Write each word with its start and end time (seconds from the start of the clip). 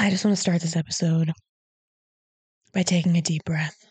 I 0.00 0.10
just 0.10 0.24
want 0.24 0.36
to 0.36 0.40
start 0.40 0.62
this 0.62 0.76
episode 0.76 1.32
by 2.72 2.84
taking 2.84 3.16
a 3.16 3.20
deep 3.20 3.42
breath. 3.44 3.84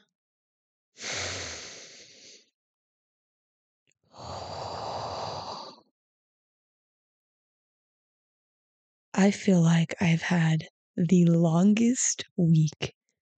I 9.14 9.32
feel 9.32 9.62
like 9.62 9.96
I've 10.00 10.22
had 10.22 10.64
the 10.96 11.26
longest 11.26 12.24
week 12.38 12.94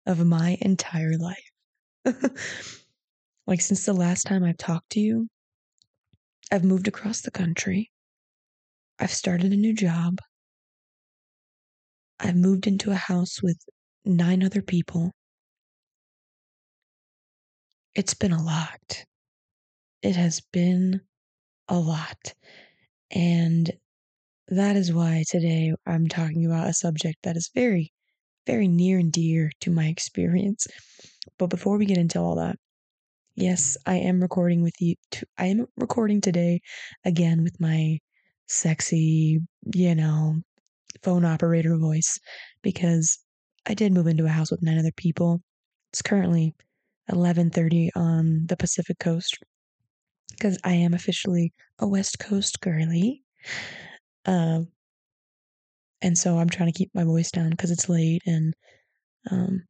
of 0.04 0.26
my 0.26 0.58
entire 0.60 1.16
life. 1.16 1.50
like, 3.46 3.62
since 3.62 3.86
the 3.86 3.94
last 3.94 4.24
time 4.24 4.44
I've 4.44 4.58
talked 4.58 4.90
to 4.90 5.00
you, 5.00 5.28
I've 6.52 6.64
moved 6.64 6.86
across 6.86 7.22
the 7.22 7.30
country. 7.30 7.90
I've 8.98 9.12
started 9.12 9.54
a 9.54 9.56
new 9.56 9.72
job. 9.72 10.18
I've 12.20 12.36
moved 12.36 12.66
into 12.68 12.92
a 12.92 12.96
house 12.96 13.42
with 13.42 13.58
nine 14.04 14.44
other 14.44 14.62
people. 14.62 15.12
It's 17.94 18.14
been 18.14 18.32
a 18.32 18.42
lot. 18.42 19.04
It 20.02 20.16
has 20.16 20.40
been 20.40 21.02
a 21.68 21.78
lot. 21.78 22.34
And 23.10 23.72
that 24.48 24.76
is 24.76 24.92
why 24.92 25.24
today 25.28 25.74
I'm 25.86 26.08
talking 26.08 26.46
about 26.46 26.68
a 26.68 26.74
subject 26.74 27.18
that 27.24 27.36
is 27.36 27.50
very, 27.54 27.92
very 28.46 28.68
near 28.68 28.98
and 28.98 29.12
dear 29.12 29.52
to 29.62 29.70
my 29.70 29.86
experience. 29.88 30.66
But 31.38 31.48
before 31.48 31.78
we 31.78 31.86
get 31.86 31.98
into 31.98 32.20
all 32.20 32.36
that, 32.36 32.58
yes, 33.36 33.76
I 33.86 33.96
am 33.96 34.20
recording 34.22 34.62
with 34.62 34.74
you. 34.80 34.96
T- 35.10 35.26
I 35.38 35.46
am 35.46 35.66
recording 35.76 36.20
today 36.20 36.60
again 37.04 37.42
with 37.44 37.60
my 37.60 38.00
sexy, 38.46 39.40
you 39.74 39.94
know, 39.94 40.42
phone 41.02 41.24
operator 41.24 41.76
voice 41.76 42.18
because 42.62 43.18
I 43.66 43.74
did 43.74 43.92
move 43.92 44.06
into 44.06 44.26
a 44.26 44.30
house 44.30 44.50
with 44.50 44.62
nine 44.62 44.78
other 44.78 44.92
people. 44.96 45.42
It's 45.92 46.02
currently 46.02 46.54
11:30 47.10 47.90
on 47.94 48.46
the 48.46 48.56
Pacific 48.56 48.98
Coast 48.98 49.38
because 50.30 50.58
I 50.64 50.74
am 50.74 50.94
officially 50.94 51.52
a 51.78 51.86
West 51.88 52.18
Coast 52.18 52.60
girly. 52.60 53.22
Um, 54.26 54.68
and 56.02 56.16
so 56.16 56.38
I'm 56.38 56.48
trying 56.48 56.70
to 56.72 56.76
keep 56.78 56.90
my 56.94 57.04
voice 57.04 57.30
down 57.30 57.50
because 57.50 57.70
it's 57.70 57.88
late 57.88 58.22
and, 58.26 58.54
um, 59.30 59.64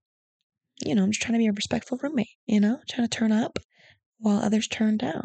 you 0.80 0.94
know, 0.94 1.04
I'm 1.04 1.12
just 1.12 1.22
trying 1.22 1.34
to 1.34 1.38
be 1.38 1.48
a 1.48 1.52
respectful 1.52 1.98
roommate, 2.02 2.28
you 2.46 2.60
know, 2.60 2.80
trying 2.88 3.08
to 3.08 3.16
turn 3.18 3.32
up 3.32 3.58
while 4.18 4.38
others 4.38 4.68
turn 4.68 4.98
down. 4.98 5.24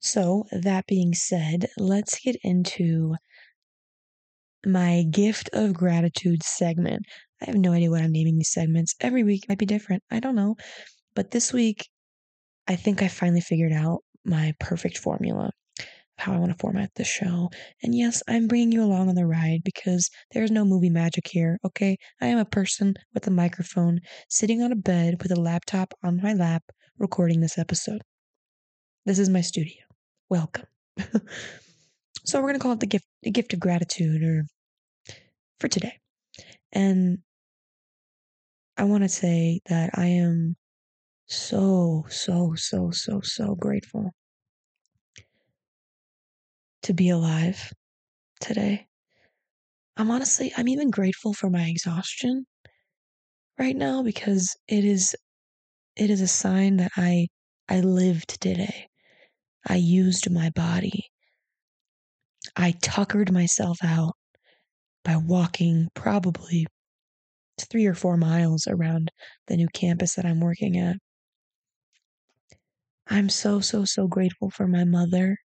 So, 0.00 0.46
that 0.52 0.86
being 0.86 1.12
said, 1.14 1.68
let's 1.76 2.18
get 2.18 2.36
into 2.42 3.16
my 4.66 5.04
gift 5.10 5.48
of 5.52 5.72
gratitude 5.72 6.42
segment. 6.42 7.04
I 7.40 7.46
have 7.46 7.54
no 7.54 7.72
idea 7.72 7.90
what 7.90 8.02
I'm 8.02 8.12
naming 8.12 8.36
these 8.36 8.52
segments. 8.52 8.94
Every 9.00 9.22
week 9.22 9.48
might 9.48 9.58
be 9.58 9.66
different. 9.66 10.02
I 10.10 10.20
don't 10.20 10.34
know. 10.34 10.56
But 11.14 11.30
this 11.30 11.52
week, 11.52 11.88
I 12.66 12.76
think 12.76 13.02
I 13.02 13.08
finally 13.08 13.40
figured 13.40 13.72
out 13.72 14.00
my 14.24 14.52
perfect 14.58 14.98
formula 14.98 15.50
of 15.78 15.84
how 16.18 16.32
I 16.32 16.38
want 16.38 16.50
to 16.50 16.58
format 16.58 16.90
the 16.96 17.04
show. 17.04 17.48
And 17.82 17.94
yes, 17.94 18.22
I'm 18.28 18.48
bringing 18.48 18.72
you 18.72 18.82
along 18.82 19.08
on 19.08 19.14
the 19.14 19.26
ride 19.26 19.60
because 19.64 20.10
there's 20.32 20.50
no 20.50 20.64
movie 20.64 20.90
magic 20.90 21.28
here, 21.28 21.58
okay? 21.64 21.96
I 22.20 22.26
am 22.26 22.38
a 22.38 22.44
person 22.44 22.94
with 23.14 23.26
a 23.26 23.30
microphone 23.30 24.00
sitting 24.28 24.62
on 24.62 24.72
a 24.72 24.76
bed 24.76 25.22
with 25.22 25.30
a 25.30 25.40
laptop 25.40 25.94
on 26.02 26.20
my 26.22 26.32
lap 26.32 26.64
recording 26.98 27.40
this 27.40 27.58
episode. 27.58 28.02
This 29.04 29.20
is 29.20 29.28
my 29.28 29.42
studio. 29.42 29.84
Welcome. 30.28 30.66
so 32.24 32.40
we're 32.40 32.48
going 32.48 32.54
to 32.54 32.60
call 32.60 32.72
it 32.72 32.80
the 32.80 32.86
gift 32.86 33.06
the 33.22 33.30
gift 33.30 33.52
of 33.52 33.60
gratitude 33.60 34.22
or 34.22 34.44
for 35.60 35.68
today. 35.68 35.98
And 36.72 37.18
I 38.76 38.84
want 38.84 39.04
to 39.04 39.08
say 39.08 39.60
that 39.68 39.90
I 39.94 40.06
am 40.06 40.56
so 41.26 42.04
so 42.08 42.54
so 42.54 42.90
so 42.92 43.20
so 43.22 43.54
grateful 43.54 44.12
to 46.82 46.92
be 46.92 47.08
alive 47.08 47.72
today. 48.40 48.86
I'm 49.96 50.10
honestly, 50.10 50.52
I'm 50.56 50.68
even 50.68 50.90
grateful 50.90 51.32
for 51.32 51.48
my 51.50 51.62
exhaustion 51.62 52.46
right 53.58 53.74
now 53.74 54.02
because 54.02 54.54
it 54.68 54.84
is 54.84 55.16
it 55.96 56.10
is 56.10 56.20
a 56.20 56.28
sign 56.28 56.76
that 56.76 56.92
I 56.96 57.28
I 57.68 57.80
lived 57.80 58.40
today. 58.40 58.88
I 59.66 59.76
used 59.76 60.30
my 60.30 60.50
body. 60.50 61.06
I 62.54 62.72
tuckered 62.82 63.32
myself 63.32 63.78
out 63.82 64.14
by 65.06 65.16
walking 65.16 65.88
probably 65.94 66.66
three 67.60 67.86
or 67.86 67.94
four 67.94 68.16
miles 68.16 68.66
around 68.66 69.10
the 69.46 69.56
new 69.56 69.68
campus 69.68 70.16
that 70.16 70.26
I'm 70.26 70.40
working 70.40 70.76
at. 70.76 70.96
I'm 73.06 73.28
so, 73.28 73.60
so, 73.60 73.84
so 73.84 74.08
grateful 74.08 74.50
for 74.50 74.66
my 74.66 74.84
mother 74.84 75.36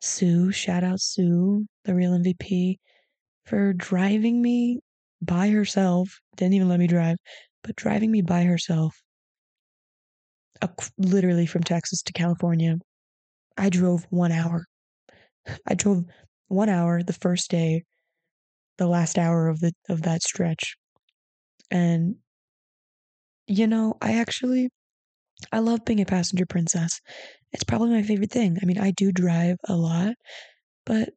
Sue, 0.00 0.52
shout 0.52 0.84
out 0.84 1.00
Sue, 1.00 1.66
the 1.86 1.94
real 1.94 2.12
MVP, 2.12 2.76
for 3.46 3.72
driving 3.72 4.42
me 4.42 4.80
by 5.22 5.48
herself. 5.48 6.20
Didn't 6.36 6.52
even 6.52 6.68
let 6.68 6.78
me 6.78 6.86
drive, 6.86 7.16
but 7.62 7.74
driving 7.74 8.10
me 8.10 8.20
by 8.20 8.44
herself, 8.44 8.94
literally 10.98 11.46
from 11.46 11.62
Texas 11.62 12.02
to 12.02 12.12
California. 12.12 12.76
I 13.56 13.70
drove 13.70 14.06
one 14.10 14.30
hour. 14.30 14.66
I 15.66 15.72
drove 15.74 16.04
one 16.48 16.68
hour 16.68 17.02
the 17.02 17.14
first 17.14 17.50
day, 17.50 17.84
the 18.78 18.86
last 18.88 19.18
hour 19.18 19.48
of 19.48 19.60
the 19.60 19.72
of 19.88 20.02
that 20.02 20.22
stretch, 20.22 20.76
and 21.70 22.16
you 23.46 23.66
know, 23.66 23.96
I 24.00 24.14
actually 24.18 24.70
I 25.52 25.60
love 25.60 25.84
being 25.84 26.00
a 26.00 26.06
passenger 26.06 26.46
princess. 26.46 27.00
It's 27.52 27.64
probably 27.64 27.90
my 27.90 28.02
favorite 28.02 28.30
thing. 28.30 28.58
I 28.62 28.66
mean, 28.66 28.78
I 28.78 28.92
do 28.92 29.12
drive 29.12 29.56
a 29.68 29.76
lot, 29.76 30.14
but 30.86 31.10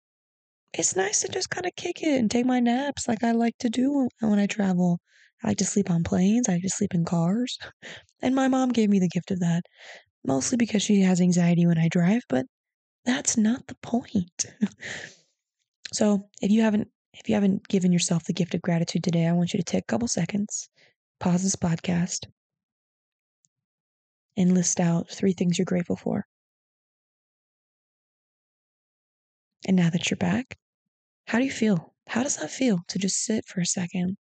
it's 0.73 0.95
nice 0.95 1.21
to 1.21 1.29
just 1.29 1.49
kind 1.49 1.65
of 1.65 1.75
kick 1.75 2.03
it 2.03 2.19
and 2.19 2.29
take 2.31 2.45
my 2.45 2.59
naps 2.59 3.07
like 3.07 3.23
I 3.23 3.31
like 3.33 3.57
to 3.59 3.69
do 3.69 4.09
when 4.21 4.39
I 4.39 4.47
travel. 4.47 4.99
I 5.43 5.49
like 5.49 5.57
to 5.57 5.65
sleep 5.65 5.89
on 5.91 6.03
planes, 6.03 6.49
I 6.49 6.53
like 6.53 6.63
to 6.63 6.69
sleep 6.69 6.93
in 6.93 7.05
cars. 7.05 7.57
And 8.21 8.35
my 8.35 8.47
mom 8.47 8.69
gave 8.69 8.89
me 8.89 8.99
the 8.99 9.09
gift 9.09 9.31
of 9.31 9.41
that, 9.41 9.63
mostly 10.25 10.57
because 10.57 10.83
she 10.83 11.01
has 11.01 11.21
anxiety 11.21 11.67
when 11.67 11.77
I 11.77 11.89
drive, 11.89 12.23
but 12.29 12.45
that's 13.05 13.37
not 13.37 13.67
the 13.67 13.75
point. 13.83 14.47
so, 15.93 16.29
if 16.41 16.51
you 16.51 16.61
haven't 16.61 16.89
if 17.19 17.27
you 17.27 17.35
haven't 17.35 17.67
given 17.67 17.91
yourself 17.91 18.23
the 18.23 18.33
gift 18.33 18.53
of 18.53 18.61
gratitude 18.61 19.03
today, 19.03 19.27
I 19.27 19.31
want 19.33 19.53
you 19.53 19.57
to 19.57 19.63
take 19.63 19.83
a 19.83 19.91
couple 19.91 20.07
seconds, 20.07 20.69
pause 21.19 21.43
this 21.43 21.55
podcast, 21.55 22.25
and 24.37 24.53
list 24.53 24.79
out 24.79 25.09
three 25.09 25.33
things 25.33 25.57
you're 25.57 25.65
grateful 25.65 25.95
for. 25.95 26.25
And 29.67 29.75
now 29.75 29.89
that 29.89 30.09
you're 30.09 30.17
back, 30.17 30.57
how 31.25 31.39
do 31.39 31.43
you 31.43 31.51
feel? 31.51 31.93
How 32.07 32.23
does 32.23 32.37
that 32.37 32.51
feel 32.51 32.79
to 32.87 32.99
just 32.99 33.23
sit 33.23 33.45
for 33.45 33.59
a 33.59 33.65
second 33.65 34.17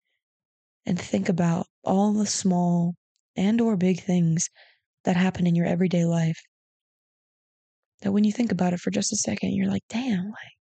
and 0.86 1.00
think 1.00 1.30
about 1.30 1.68
all 1.84 2.14
the 2.14 2.26
small 2.26 2.96
and 3.36 3.60
or 3.62 3.76
big 3.76 4.02
things 4.02 4.50
that 5.04 5.18
happen 5.18 5.46
in 5.46 5.56
your 5.56 5.68
everyday 5.68 6.06
life? 6.06 6.42
That 8.02 8.12
when 8.12 8.24
you 8.24 8.32
think 8.32 8.52
about 8.52 8.74
it 8.74 8.80
for 8.80 8.90
just 8.92 9.14
a 9.14 9.18
second, 9.18 9.52
you're 9.52 9.70
like, 9.70 9.84
damn, 9.90 10.26
like 10.30 10.55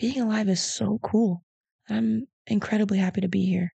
being 0.00 0.20
alive 0.22 0.48
is 0.48 0.62
so 0.62 0.98
cool. 1.02 1.44
I'm 1.90 2.26
incredibly 2.46 2.96
happy 2.96 3.20
to 3.20 3.28
be 3.28 3.44
here. 3.44 3.70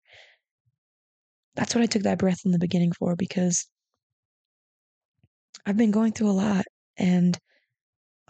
That's 1.55 1.75
what 1.75 1.83
I 1.83 1.87
took 1.87 2.03
that 2.03 2.17
breath 2.17 2.39
in 2.45 2.51
the 2.51 2.59
beginning 2.59 2.93
for 2.93 3.17
because 3.17 3.67
I've 5.65 5.75
been 5.75 5.91
going 5.91 6.13
through 6.13 6.29
a 6.29 6.31
lot. 6.31 6.63
And 6.97 7.37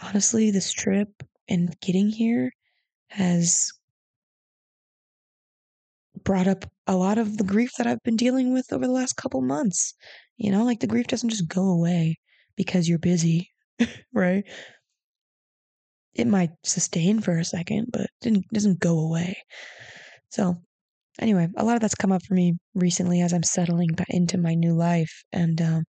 honestly, 0.02 0.50
this 0.50 0.74
trip 0.74 1.10
and 1.48 1.80
getting 1.82 2.10
here 2.10 2.52
has 3.10 3.72
brought 6.24 6.48
up 6.48 6.66
a 6.88 6.96
lot 6.96 7.20
of 7.20 7.38
the 7.38 7.44
grief 7.44 7.74
that 7.78 7.86
I've 7.86 8.02
been 8.04 8.16
dealing 8.16 8.54
with 8.54 8.74
over 8.74 8.88
the 8.88 8.92
last 8.92 9.18
couple 9.18 9.42
months. 9.42 9.94
You 10.38 10.52
know, 10.52 10.64
like 10.64 10.80
the 10.80 10.88
grief 10.88 11.06
doesn't 11.06 11.30
just 11.30 11.48
go 11.48 11.70
away 11.70 12.18
because 12.56 12.90
you're 12.90 12.98
busy, 12.98 13.52
right? 14.14 14.46
It 16.16 16.28
might 16.28 16.52
sustain 16.64 17.22
for 17.22 17.38
a 17.38 17.46
second, 17.46 17.88
but 17.92 18.08
it 18.24 18.44
doesn't 18.54 18.80
go 18.80 19.00
away. 19.00 19.38
So, 20.30 20.58
anyway, 21.20 21.48
a 21.58 21.64
lot 21.64 21.76
of 21.76 21.82
that's 21.82 21.96
come 21.96 22.12
up 22.12 22.24
for 22.24 22.34
me 22.34 22.54
recently 22.76 23.22
as 23.22 23.34
I'm 23.34 23.44
settling 23.44 23.90
into 24.10 24.38
my 24.38 24.54
new 24.54 24.74
life. 24.74 25.24
And 25.32 25.62
um, 25.62 25.84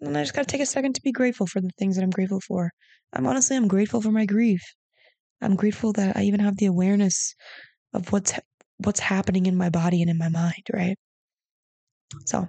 and 0.00 0.16
I 0.16 0.22
just 0.22 0.34
got 0.34 0.46
to 0.46 0.52
take 0.52 0.60
a 0.60 0.66
second 0.66 0.94
to 0.94 1.02
be 1.02 1.12
grateful 1.12 1.46
for 1.46 1.60
the 1.60 1.70
things 1.78 1.96
that 1.96 2.02
I'm 2.02 2.10
grateful 2.10 2.40
for. 2.40 2.70
I'm 3.12 3.26
honestly, 3.26 3.56
I'm 3.56 3.68
grateful 3.68 4.00
for 4.00 4.12
my 4.12 4.26
grief. 4.26 4.62
I'm 5.40 5.56
grateful 5.56 5.92
that 5.94 6.16
I 6.16 6.22
even 6.22 6.40
have 6.40 6.56
the 6.56 6.66
awareness 6.66 7.34
of 7.94 8.12
what's 8.12 8.34
what's 8.78 9.00
happening 9.00 9.46
in 9.46 9.56
my 9.56 9.70
body 9.70 10.02
and 10.02 10.10
in 10.10 10.18
my 10.18 10.28
mind, 10.28 10.62
right? 10.72 10.96
So, 12.26 12.46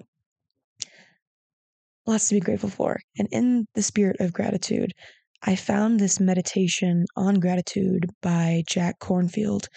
lots 2.06 2.28
to 2.30 2.36
be 2.36 2.40
grateful 2.40 2.70
for. 2.70 3.00
And 3.18 3.28
in 3.32 3.66
the 3.76 3.82
spirit 3.82 4.18
of 4.20 4.34
gratitude, 4.34 4.94
I 5.44 5.56
found 5.56 6.00
this 6.00 6.20
meditation 6.20 7.06
on 7.16 7.40
gratitude 7.40 8.06
by 8.22 8.64
Jack 8.68 9.00
Kornfield, 9.00 9.68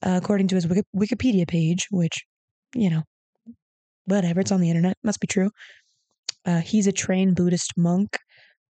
Uh, 0.00 0.16
according 0.22 0.46
to 0.46 0.54
his 0.54 0.68
Wiki- 0.68 0.86
Wikipedia 0.94 1.46
page, 1.48 1.88
which, 1.90 2.24
you 2.72 2.88
know, 2.88 3.02
whatever, 4.04 4.38
it's 4.38 4.52
on 4.52 4.60
the 4.60 4.70
internet, 4.70 4.96
must 5.02 5.18
be 5.18 5.26
true. 5.26 5.50
Uh, 6.44 6.60
he's 6.60 6.86
a 6.86 6.92
trained 6.92 7.34
Buddhist 7.34 7.72
monk 7.76 8.16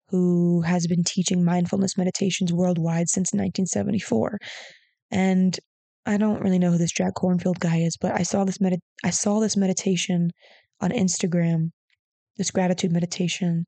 who 0.08 0.62
has 0.62 0.86
been 0.86 1.04
teaching 1.04 1.44
mindfulness 1.44 1.98
meditations 1.98 2.50
worldwide 2.50 3.10
since 3.10 3.34
1974. 3.34 4.38
And 5.10 5.58
I 6.06 6.16
don't 6.16 6.40
really 6.40 6.58
know 6.58 6.70
who 6.72 6.78
this 6.78 6.92
Jack 6.92 7.12
Kornfield 7.16 7.58
guy 7.58 7.78
is, 7.80 7.98
but 8.00 8.18
I 8.18 8.22
saw 8.22 8.44
this 8.44 8.58
med- 8.58 8.80
I 9.04 9.10
saw 9.10 9.38
this 9.38 9.56
meditation 9.56 10.30
on 10.80 10.90
Instagram, 10.92 11.72
this 12.38 12.50
gratitude 12.50 12.90
meditation, 12.92 13.66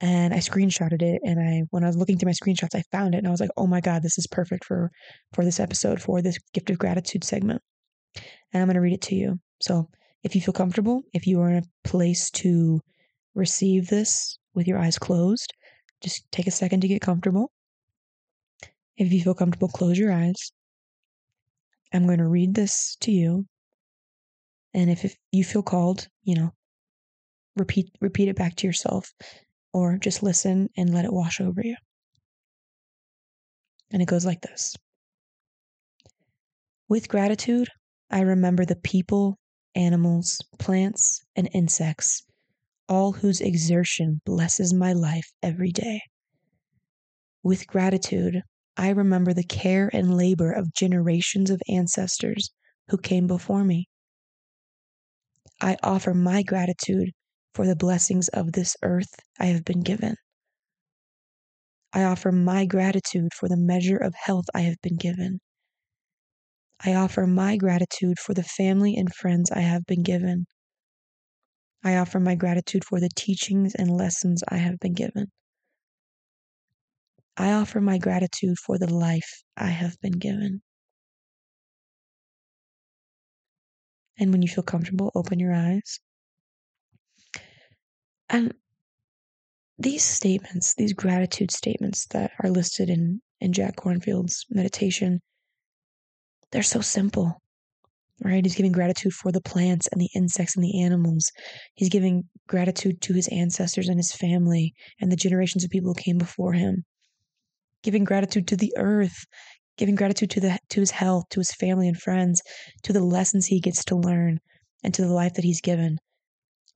and 0.00 0.34
I 0.34 0.38
screenshotted 0.38 1.02
it. 1.02 1.20
And 1.24 1.40
I, 1.40 1.62
when 1.70 1.84
I 1.84 1.86
was 1.86 1.96
looking 1.96 2.18
through 2.18 2.28
my 2.28 2.32
screenshots, 2.32 2.74
I 2.74 2.82
found 2.92 3.14
it, 3.14 3.18
and 3.18 3.26
I 3.26 3.30
was 3.30 3.40
like, 3.40 3.50
"Oh 3.56 3.66
my 3.66 3.80
god, 3.80 4.02
this 4.02 4.18
is 4.18 4.26
perfect 4.26 4.64
for 4.64 4.90
for 5.32 5.44
this 5.44 5.60
episode, 5.60 6.00
for 6.00 6.22
this 6.22 6.38
gift 6.52 6.70
of 6.70 6.78
gratitude 6.78 7.24
segment." 7.24 7.62
And 8.52 8.62
I'm 8.62 8.68
going 8.68 8.74
to 8.74 8.80
read 8.80 8.94
it 8.94 9.02
to 9.02 9.14
you. 9.14 9.40
So, 9.60 9.88
if 10.22 10.34
you 10.34 10.40
feel 10.40 10.54
comfortable, 10.54 11.02
if 11.12 11.26
you 11.26 11.40
are 11.40 11.50
in 11.50 11.58
a 11.58 11.88
place 11.88 12.30
to 12.32 12.80
receive 13.34 13.88
this 13.88 14.38
with 14.54 14.66
your 14.66 14.78
eyes 14.78 14.98
closed, 14.98 15.52
just 16.02 16.30
take 16.32 16.46
a 16.46 16.50
second 16.50 16.80
to 16.80 16.88
get 16.88 17.02
comfortable. 17.02 17.50
If 18.96 19.12
you 19.12 19.22
feel 19.22 19.34
comfortable, 19.34 19.68
close 19.68 19.98
your 19.98 20.12
eyes. 20.12 20.52
I'm 21.92 22.06
going 22.06 22.18
to 22.18 22.28
read 22.28 22.54
this 22.54 22.96
to 23.00 23.12
you. 23.12 23.46
And 24.74 24.90
if, 24.90 25.04
if 25.04 25.16
you 25.32 25.44
feel 25.44 25.62
called, 25.62 26.08
you 26.24 26.34
know, 26.34 26.52
repeat 27.56 27.90
repeat 28.00 28.28
it 28.28 28.36
back 28.36 28.54
to 28.56 28.66
yourself 28.66 29.12
or 29.76 29.98
just 29.98 30.22
listen 30.22 30.70
and 30.78 30.94
let 30.94 31.04
it 31.04 31.12
wash 31.12 31.38
over 31.38 31.60
you. 31.62 31.76
And 33.90 34.00
it 34.00 34.08
goes 34.08 34.24
like 34.24 34.40
this. 34.40 34.74
With 36.88 37.10
gratitude, 37.10 37.68
I 38.10 38.20
remember 38.20 38.64
the 38.64 38.76
people, 38.76 39.38
animals, 39.74 40.40
plants, 40.58 41.22
and 41.36 41.50
insects, 41.52 42.24
all 42.88 43.12
whose 43.12 43.42
exertion 43.42 44.22
blesses 44.24 44.72
my 44.72 44.94
life 44.94 45.30
every 45.42 45.72
day. 45.72 46.00
With 47.42 47.66
gratitude, 47.66 48.40
I 48.78 48.88
remember 48.88 49.34
the 49.34 49.44
care 49.44 49.90
and 49.92 50.16
labor 50.16 50.52
of 50.52 50.72
generations 50.72 51.50
of 51.50 51.60
ancestors 51.68 52.50
who 52.88 52.96
came 52.96 53.26
before 53.26 53.62
me. 53.62 53.88
I 55.60 55.76
offer 55.82 56.14
my 56.14 56.42
gratitude 56.42 57.10
for 57.56 57.66
the 57.66 57.74
blessings 57.74 58.28
of 58.28 58.52
this 58.52 58.76
earth 58.82 59.18
I 59.40 59.46
have 59.46 59.64
been 59.64 59.80
given. 59.80 60.14
I 61.90 62.04
offer 62.04 62.30
my 62.30 62.66
gratitude 62.66 63.32
for 63.32 63.48
the 63.48 63.56
measure 63.56 63.96
of 63.96 64.14
health 64.14 64.44
I 64.54 64.60
have 64.60 64.76
been 64.82 64.96
given. 64.96 65.40
I 66.84 66.92
offer 66.96 67.26
my 67.26 67.56
gratitude 67.56 68.18
for 68.18 68.34
the 68.34 68.42
family 68.42 68.94
and 68.96 69.08
friends 69.14 69.50
I 69.50 69.60
have 69.60 69.86
been 69.86 70.02
given. 70.02 70.44
I 71.82 71.96
offer 71.96 72.20
my 72.20 72.34
gratitude 72.34 72.84
for 72.84 73.00
the 73.00 73.08
teachings 73.16 73.74
and 73.74 73.90
lessons 73.90 74.42
I 74.46 74.58
have 74.58 74.78
been 74.78 74.92
given. 74.92 75.28
I 77.38 77.52
offer 77.52 77.80
my 77.80 77.96
gratitude 77.96 78.58
for 78.58 78.78
the 78.78 78.92
life 78.92 79.42
I 79.56 79.68
have 79.68 79.98
been 80.02 80.18
given. 80.18 80.60
And 84.18 84.30
when 84.30 84.42
you 84.42 84.48
feel 84.48 84.64
comfortable, 84.64 85.10
open 85.14 85.38
your 85.38 85.54
eyes. 85.54 86.00
And 88.28 88.54
these 89.78 90.04
statements, 90.04 90.74
these 90.74 90.92
gratitude 90.92 91.50
statements 91.50 92.06
that 92.08 92.32
are 92.42 92.50
listed 92.50 92.88
in, 92.88 93.20
in 93.40 93.52
Jack 93.52 93.76
Kornfield's 93.76 94.46
meditation, 94.50 95.20
they're 96.50 96.62
so 96.62 96.80
simple, 96.80 97.40
right? 98.22 98.44
He's 98.44 98.54
giving 98.54 98.72
gratitude 98.72 99.12
for 99.12 99.32
the 99.32 99.40
plants 99.40 99.86
and 99.88 100.00
the 100.00 100.10
insects 100.14 100.56
and 100.56 100.64
the 100.64 100.82
animals. 100.82 101.30
He's 101.74 101.88
giving 101.88 102.24
gratitude 102.48 103.00
to 103.02 103.12
his 103.12 103.28
ancestors 103.28 103.88
and 103.88 103.98
his 103.98 104.12
family 104.12 104.74
and 105.00 105.12
the 105.12 105.16
generations 105.16 105.64
of 105.64 105.70
people 105.70 105.92
who 105.92 106.02
came 106.02 106.18
before 106.18 106.54
him 106.54 106.84
giving 107.86 108.02
gratitude 108.02 108.48
to 108.48 108.56
the 108.56 108.74
earth, 108.76 109.26
giving 109.78 109.94
gratitude 109.94 110.28
to 110.28 110.40
the 110.40 110.58
to 110.70 110.80
his 110.80 110.90
health, 110.90 111.24
to 111.30 111.38
his 111.38 111.52
family 111.52 111.86
and 111.86 111.96
friends, 111.96 112.42
to 112.82 112.92
the 112.92 113.00
lessons 113.00 113.46
he 113.46 113.60
gets 113.60 113.84
to 113.84 113.94
learn, 113.94 114.40
and 114.82 114.92
to 114.92 115.02
the 115.02 115.12
life 115.12 115.34
that 115.34 115.44
he's 115.44 115.60
given. 115.60 115.96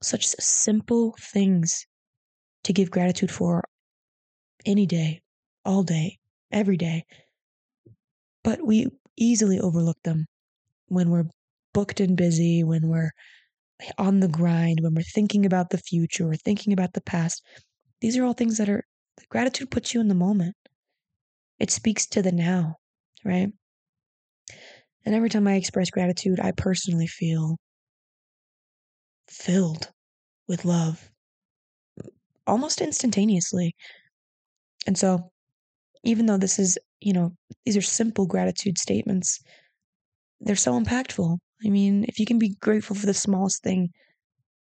Such 0.01 0.25
simple 0.27 1.15
things 1.19 1.85
to 2.63 2.73
give 2.73 2.91
gratitude 2.91 3.31
for 3.31 3.63
any 4.65 4.85
day, 4.85 5.21
all 5.65 5.83
day, 5.83 6.17
every 6.51 6.77
day. 6.77 7.05
But 8.43 8.65
we 8.65 8.87
easily 9.17 9.59
overlook 9.59 9.97
them 10.03 10.25
when 10.87 11.09
we're 11.09 11.29
booked 11.73 11.99
and 11.99 12.17
busy, 12.17 12.63
when 12.63 12.87
we're 12.87 13.11
on 13.97 14.19
the 14.19 14.27
grind, 14.27 14.79
when 14.81 14.93
we're 14.93 15.01
thinking 15.03 15.45
about 15.45 15.69
the 15.69 15.77
future 15.77 16.29
or 16.29 16.35
thinking 16.35 16.73
about 16.73 16.93
the 16.93 17.01
past. 17.01 17.43
These 17.99 18.17
are 18.17 18.23
all 18.23 18.33
things 18.33 18.57
that 18.57 18.69
are 18.69 18.83
gratitude 19.29 19.71
puts 19.71 19.93
you 19.93 20.01
in 20.01 20.07
the 20.07 20.15
moment. 20.15 20.55
It 21.59 21.71
speaks 21.71 22.07
to 22.07 22.21
the 22.21 22.31
now, 22.31 22.77
right? 23.23 23.49
And 25.05 25.15
every 25.15 25.29
time 25.29 25.47
I 25.47 25.55
express 25.55 25.89
gratitude, 25.89 26.39
I 26.39 26.51
personally 26.51 27.07
feel 27.07 27.57
filled 29.31 29.89
with 30.47 30.65
love 30.65 31.09
uh, 32.03 32.07
almost 32.45 32.81
instantaneously. 32.81 33.75
And 34.85 34.97
so, 34.97 35.31
even 36.03 36.25
though 36.25 36.37
this 36.37 36.59
is, 36.59 36.77
you 36.99 37.13
know, 37.13 37.33
these 37.65 37.77
are 37.77 37.81
simple 37.81 38.25
gratitude 38.25 38.77
statements, 38.77 39.39
they're 40.41 40.55
so 40.55 40.79
impactful. 40.79 41.37
I 41.65 41.69
mean, 41.69 42.05
if 42.07 42.19
you 42.19 42.25
can 42.25 42.39
be 42.39 42.55
grateful 42.61 42.95
for 42.95 43.05
the 43.05 43.13
smallest 43.13 43.63
thing 43.63 43.91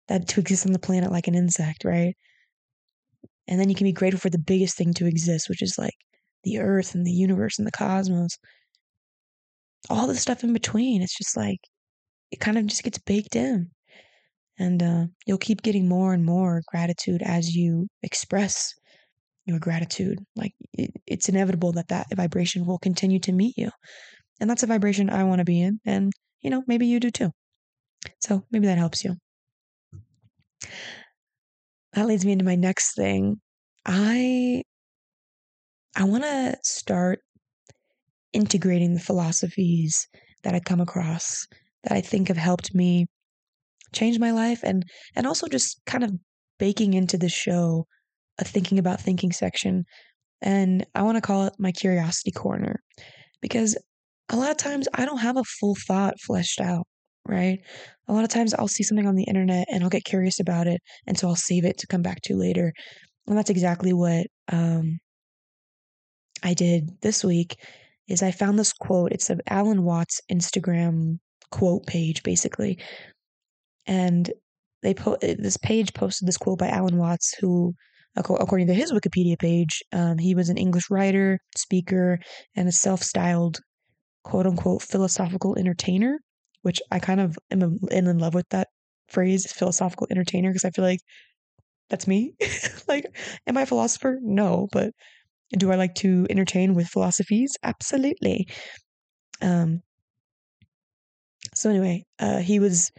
that 0.10 0.28
to 0.30 0.42
exist 0.42 0.66
on 0.66 0.74
the 0.74 0.80
planet, 0.80 1.12
like 1.12 1.28
an 1.28 1.36
insect, 1.36 1.86
right? 1.86 2.16
And 3.48 3.60
then 3.60 3.70
you 3.70 3.76
can 3.76 3.86
be 3.86 3.94
grateful 3.94 4.20
for 4.20 4.30
the 4.30 4.38
biggest 4.38 4.78
thing 4.78 4.94
to 4.96 5.08
exist, 5.08 5.50
which 5.50 5.62
is 5.62 5.78
like 5.78 5.96
the 6.44 6.60
earth 6.60 6.94
and 6.96 7.06
the 7.06 7.12
universe 7.12 7.58
and 7.58 7.68
the 7.68 7.72
cosmos, 7.72 8.38
all 9.90 10.08
the 10.08 10.16
stuff 10.16 10.44
in 10.44 10.54
between. 10.54 11.02
It's 11.02 11.18
just 11.18 11.38
like 11.38 11.60
it 12.32 12.40
kind 12.40 12.58
of 12.58 12.68
just 12.68 12.84
gets 12.84 13.00
baked 13.00 13.36
in. 13.36 13.72
And 14.60 14.84
uh, 14.84 15.06
you'll 15.26 15.38
keep 15.38 15.62
getting 15.62 15.88
more 15.88 16.14
and 16.14 16.26
more 16.26 16.62
gratitude 16.68 17.22
as 17.24 17.56
you 17.56 17.88
express 18.04 18.74
your 19.46 19.60
gratitude. 19.60 20.20
Like 20.36 20.52
it, 20.74 20.92
it's 21.08 21.30
inevitable 21.30 21.72
that 21.74 21.88
that 21.88 22.08
vibration 22.14 22.66
will 22.66 22.78
continue 22.78 23.20
to 23.22 23.32
meet 23.32 23.58
you. 23.58 23.72
And 24.40 24.50
that's 24.50 24.64
a 24.64 24.68
vibration 24.68 25.10
I 25.10 25.24
want 25.24 25.40
to 25.40 25.46
be 25.46 25.62
in. 25.62 25.80
And, 25.86 26.12
you 26.42 26.50
know, 26.50 26.64
maybe 26.68 26.88
you 26.88 27.00
do 27.00 27.10
too. 27.10 27.32
So 28.22 28.44
maybe 28.52 28.68
that 28.68 28.78
helps 28.78 29.04
you. 29.04 29.16
That 31.94 32.06
leads 32.06 32.26
me 32.26 32.34
into 32.34 32.46
my 32.46 32.56
next 32.56 32.96
thing. 32.96 33.42
I 33.86 34.64
I 35.96 36.04
want 36.04 36.24
to 36.24 36.56
start 36.64 37.20
integrating 38.32 38.94
the 38.94 39.00
philosophies 39.00 40.08
that 40.44 40.54
I 40.54 40.60
come 40.60 40.80
across 40.80 41.48
that 41.84 41.94
I 41.94 42.02
think 42.02 42.28
have 42.28 42.38
helped 42.38 42.76
me 42.76 43.08
change 43.94 44.20
my 44.20 44.32
life 44.32 44.62
and 44.64 44.84
and 45.16 45.26
also 45.26 45.48
just 45.48 45.82
kind 45.86 46.04
of 46.04 46.14
baking 46.58 46.94
into 46.94 47.18
the 47.18 47.30
show 47.30 47.86
a 48.40 48.44
thinking 48.44 48.80
about 48.80 49.02
thinking 49.02 49.32
section 49.32 49.86
and 50.42 50.86
I 50.96 51.02
want 51.02 51.18
to 51.18 51.22
call 51.22 51.46
it 51.46 51.54
my 51.60 51.72
curiosity 51.72 52.32
corner 52.32 52.82
because 53.42 53.78
a 54.30 54.38
lot 54.38 54.52
of 54.52 54.58
times 54.58 54.88
I 54.94 55.06
don't 55.06 55.18
have 55.18 55.38
a 55.38 55.44
full 55.44 55.76
thought 55.76 56.20
fleshed 56.22 56.62
out, 56.62 56.86
right? 57.28 57.60
A 58.08 58.14
lot 58.14 58.24
of 58.24 58.30
times 58.30 58.54
I'll 58.54 58.68
see 58.68 58.84
something 58.84 59.08
on 59.08 59.16
the 59.16 59.24
internet 59.24 59.68
and 59.70 59.84
I'll 59.84 59.90
get 59.90 60.06
curious 60.06 60.40
about 60.40 60.68
it 60.68 60.82
and 61.08 61.18
so 61.18 61.28
I'll 61.28 61.36
save 61.36 61.66
it 61.66 61.78
to 61.80 61.88
come 61.88 62.02
back 62.02 62.22
to 62.24 62.36
later. 62.36 62.74
And 63.28 63.38
that's 63.38 63.50
exactly 63.50 63.94
what 63.94 64.28
um, 64.52 65.00
I 66.44 66.54
did 66.54 66.90
this 67.02 67.24
week 67.24 67.58
is 68.08 68.24
I 68.24 68.32
found 68.32 68.58
this 68.58 68.74
quote. 68.74 69.12
It's 69.12 69.30
of 69.30 69.42
Alan 69.50 69.84
Watts 69.84 70.22
Instagram 70.32 71.20
quote 71.52 71.86
page, 71.86 72.24
basically. 72.24 72.80
And 73.90 74.32
they 74.84 74.94
put 74.94 75.20
this 75.22 75.58
page 75.58 75.94
posted 75.94 76.28
this 76.28 76.38
quote 76.38 76.60
by 76.60 76.70
Alan 76.70 76.98
Watts, 76.98 77.34
who, 77.40 77.74
according 78.16 78.68
to 78.68 78.74
his 78.74 78.94
Wikipedia 78.94 79.38
page, 79.38 79.82
um, 79.92 80.20
he 80.20 80.36
was 80.36 80.50
an 80.50 80.58
English 80.58 80.90
writer, 80.92 81.40
speaker, 81.58 82.20
and 82.56 82.70
a 82.70 82.72
self-styled 82.72 83.60
quote 84.24 84.46
unquote 84.46 84.84
philosophical 84.84 85.58
entertainer, 85.58 86.20
which 86.62 86.82
I 86.92 87.00
kind 87.00 87.20
of 87.20 87.36
am 87.50 87.80
in 87.90 88.20
love 88.20 88.36
with 88.36 88.48
that 88.50 88.68
phrase, 89.08 89.52
philosophical 89.52 90.08
entertainer, 90.12 90.50
because 90.50 90.66
I 90.66 90.70
feel 90.70 90.86
like 90.86 91.02
that's 91.90 92.08
me. 92.08 92.36
like, 92.88 93.06
am 93.48 93.58
I 93.58 93.64
a 93.64 93.66
philosopher? 93.66 94.20
No, 94.22 94.68
but 94.72 94.94
do 95.58 95.72
I 95.72 95.76
like 95.76 95.96
to 95.96 96.28
entertain 96.30 96.76
with 96.76 96.88
philosophies? 96.88 97.58
Absolutely. 97.64 98.48
Um, 99.42 99.82
so 101.56 101.72
anyway, 101.72 102.06
uh, 102.20 102.38
he 102.38 102.60
was 102.60 102.92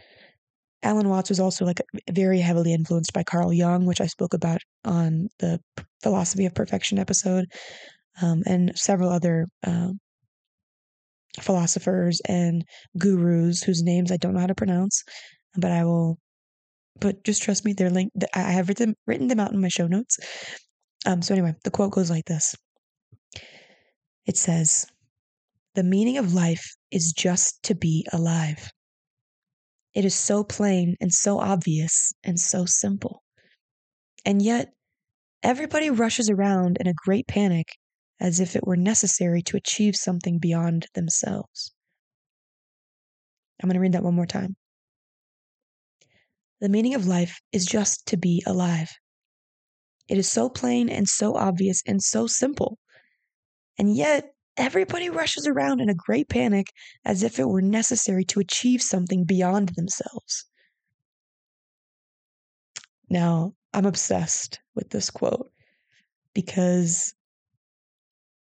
Alan 0.83 1.09
Watts 1.09 1.29
was 1.29 1.39
also 1.39 1.65
like 1.65 1.81
very 2.09 2.39
heavily 2.39 2.73
influenced 2.73 3.13
by 3.13 3.23
Carl 3.23 3.53
Jung, 3.53 3.85
which 3.85 4.01
I 4.01 4.07
spoke 4.07 4.33
about 4.33 4.61
on 4.83 5.27
the 5.39 5.59
Philosophy 6.01 6.45
of 6.45 6.55
Perfection 6.55 6.97
episode, 6.97 7.45
um, 8.21 8.41
and 8.45 8.71
several 8.75 9.09
other 9.09 9.47
uh, 9.65 9.89
philosophers 11.39 12.19
and 12.27 12.65
gurus 12.97 13.63
whose 13.63 13.83
names 13.83 14.11
I 14.11 14.17
don't 14.17 14.33
know 14.33 14.39
how 14.39 14.47
to 14.47 14.55
pronounce, 14.55 15.03
but 15.55 15.71
I 15.71 15.85
will. 15.85 16.17
But 16.99 17.23
just 17.23 17.41
trust 17.41 17.65
me, 17.65 17.73
they're 17.73 17.89
linked. 17.89 18.15
I 18.33 18.51
have 18.51 18.67
written 18.67 18.95
written 19.07 19.27
them 19.27 19.39
out 19.39 19.53
in 19.53 19.61
my 19.61 19.69
show 19.69 19.87
notes. 19.87 20.19
Um, 21.05 21.21
so 21.21 21.33
anyway, 21.33 21.55
the 21.63 21.71
quote 21.71 21.91
goes 21.91 22.09
like 22.09 22.25
this. 22.25 22.55
It 24.25 24.37
says, 24.37 24.85
"The 25.75 25.83
meaning 25.83 26.17
of 26.17 26.33
life 26.33 26.75
is 26.91 27.13
just 27.13 27.63
to 27.63 27.75
be 27.75 28.05
alive." 28.11 28.71
It 29.93 30.05
is 30.05 30.15
so 30.15 30.43
plain 30.43 30.95
and 31.01 31.13
so 31.13 31.39
obvious 31.39 32.13
and 32.23 32.39
so 32.39 32.65
simple. 32.65 33.23
And 34.25 34.41
yet, 34.41 34.73
everybody 35.43 35.89
rushes 35.89 36.29
around 36.29 36.77
in 36.79 36.87
a 36.87 36.93
great 36.93 37.27
panic 37.27 37.67
as 38.19 38.39
if 38.39 38.55
it 38.55 38.65
were 38.65 38.77
necessary 38.77 39.41
to 39.41 39.57
achieve 39.57 39.95
something 39.95 40.37
beyond 40.37 40.87
themselves. 40.93 41.73
I'm 43.61 43.67
going 43.67 43.75
to 43.75 43.81
read 43.81 43.93
that 43.93 44.03
one 44.03 44.13
more 44.13 44.25
time. 44.25 44.55
The 46.61 46.69
meaning 46.69 46.93
of 46.93 47.07
life 47.07 47.39
is 47.51 47.65
just 47.65 48.05
to 48.07 48.17
be 48.17 48.43
alive. 48.45 48.91
It 50.07 50.17
is 50.17 50.29
so 50.29 50.49
plain 50.49 50.89
and 50.89 51.07
so 51.07 51.35
obvious 51.35 51.81
and 51.87 52.01
so 52.01 52.27
simple. 52.27 52.77
And 53.79 53.95
yet, 53.95 54.31
everybody 54.57 55.09
rushes 55.09 55.47
around 55.47 55.81
in 55.81 55.89
a 55.89 55.95
great 55.95 56.29
panic 56.29 56.67
as 57.05 57.23
if 57.23 57.39
it 57.39 57.47
were 57.47 57.61
necessary 57.61 58.23
to 58.25 58.39
achieve 58.39 58.81
something 58.81 59.23
beyond 59.23 59.69
themselves. 59.69 60.45
Now, 63.09 63.53
I'm 63.73 63.85
obsessed 63.85 64.59
with 64.75 64.89
this 64.89 65.09
quote 65.09 65.51
because 66.33 67.13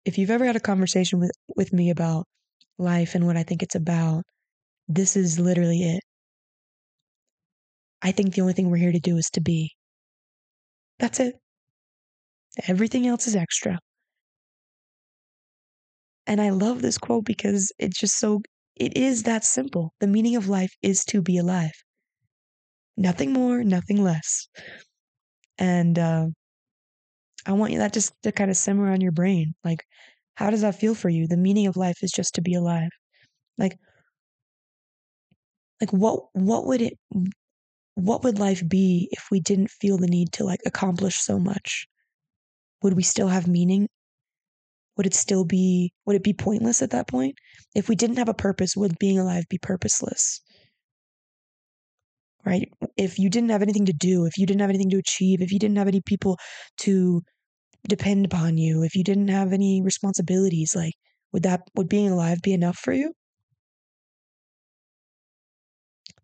if 0.06 0.18
you've 0.18 0.32
ever 0.32 0.46
had 0.46 0.56
a 0.56 0.60
conversation 0.60 1.20
with, 1.20 1.32
with 1.56 1.74
me 1.74 1.90
about 1.90 2.26
life 2.78 3.16
and 3.16 3.26
what 3.26 3.38
I 3.38 3.44
think 3.44 3.62
it's 3.64 3.76
about, 3.76 4.24
this 4.88 5.16
is 5.16 5.40
literally 5.40 5.84
it. 5.84 6.04
I 8.02 8.12
think 8.12 8.34
the 8.34 8.42
only 8.42 8.54
thing 8.54 8.70
we're 8.70 8.78
here 8.78 8.92
to 8.92 9.00
do 9.00 9.18
is 9.18 9.30
to 9.34 9.42
be. 9.42 9.72
That's 11.00 11.20
it. 11.20 11.36
Everything 12.68 13.08
else 13.08 13.28
is 13.28 13.36
extra. 13.36 13.80
And 16.32 16.40
I 16.40 16.52
love 16.52 16.82
this 16.82 16.98
quote 16.98 17.26
because 17.26 17.74
it's 17.78 18.00
just 18.00 18.18
so, 18.18 18.42
it 18.78 18.96
is 18.96 19.24
that 19.24 19.44
simple. 19.44 19.94
The 20.00 20.08
meaning 20.08 20.38
of 20.38 20.48
life 20.48 20.72
is 20.82 21.04
to 21.10 21.22
be 21.22 21.38
alive. 21.38 21.74
Nothing 22.96 23.34
more, 23.34 23.66
nothing 23.66 24.02
less. 24.02 24.48
And 25.58 26.00
uh, 26.00 26.28
I 27.46 27.52
want 27.52 27.74
you 27.74 27.80
that 27.80 27.92
just 27.92 28.14
to 28.24 28.32
kind 28.32 28.50
of 28.50 28.56
simmer 28.56 28.94
on 28.94 29.02
your 29.02 29.12
brain. 29.12 29.56
Like, 29.66 29.84
how 30.36 30.50
does 30.50 30.62
that 30.62 30.76
feel 30.80 30.96
for 30.96 31.10
you? 31.10 31.28
The 31.28 31.36
meaning 31.36 31.68
of 31.68 31.76
life 31.76 32.02
is 32.02 32.12
just 32.14 32.36
to 32.36 32.42
be 32.42 32.54
alive. 32.54 32.92
Like, 33.58 33.78
like 35.82 35.92
what 35.92 36.28
what 36.32 36.66
would 36.66 36.82
it 36.82 36.94
what 37.96 38.24
would 38.24 38.40
life 38.40 38.66
be 38.70 39.10
if 39.12 39.26
we 39.32 39.42
didn't 39.42 39.70
feel 39.70 39.98
the 39.98 40.08
need 40.08 40.32
to 40.32 40.46
like 40.46 40.62
accomplish 40.66 41.18
so 41.18 41.38
much? 41.38 41.88
Would 42.84 42.94
we 42.94 43.04
still 43.04 43.28
have 43.28 43.50
meaning? 43.50 43.90
Would 45.02 45.08
it 45.08 45.16
still 45.16 45.46
be 45.46 45.92
would 46.06 46.16
it 46.16 46.22
be 46.22 46.32
pointless 46.32 46.84
at 46.84 46.92
that 46.92 47.08
point? 47.08 47.34
If 47.74 47.90
we 47.90 47.96
didn't 47.96 48.18
have 48.18 48.30
a 48.30 48.36
purpose, 48.36 48.78
would 48.78 49.00
being 49.00 49.18
alive 49.18 49.46
be 49.50 49.58
purposeless? 49.58 50.42
right? 52.46 52.72
If 52.98 53.18
you 53.18 53.28
didn't 53.28 53.50
have 53.50 53.64
anything 53.64 53.88
to 53.88 53.94
do, 53.94 54.26
if 54.26 54.38
you 54.38 54.46
didn't 54.46 54.62
have 54.62 54.70
anything 54.70 54.92
to 54.92 55.00
achieve, 55.00 55.42
if 55.42 55.52
you 55.52 55.58
didn't 55.58 55.78
have 55.78 55.88
any 55.88 56.02
people 56.02 56.38
to 56.82 57.24
depend 57.90 58.26
upon 58.26 58.60
you, 58.60 58.84
if 58.84 58.96
you 58.96 59.04
didn't 59.04 59.30
have 59.30 59.54
any 59.54 59.82
responsibilities, 59.82 60.76
like 60.76 60.94
would 61.34 61.42
that 61.42 61.62
would 61.76 61.90
being 61.90 62.12
alive 62.12 62.40
be 62.44 62.54
enough 62.54 62.78
for 62.78 62.94
you? 62.94 63.14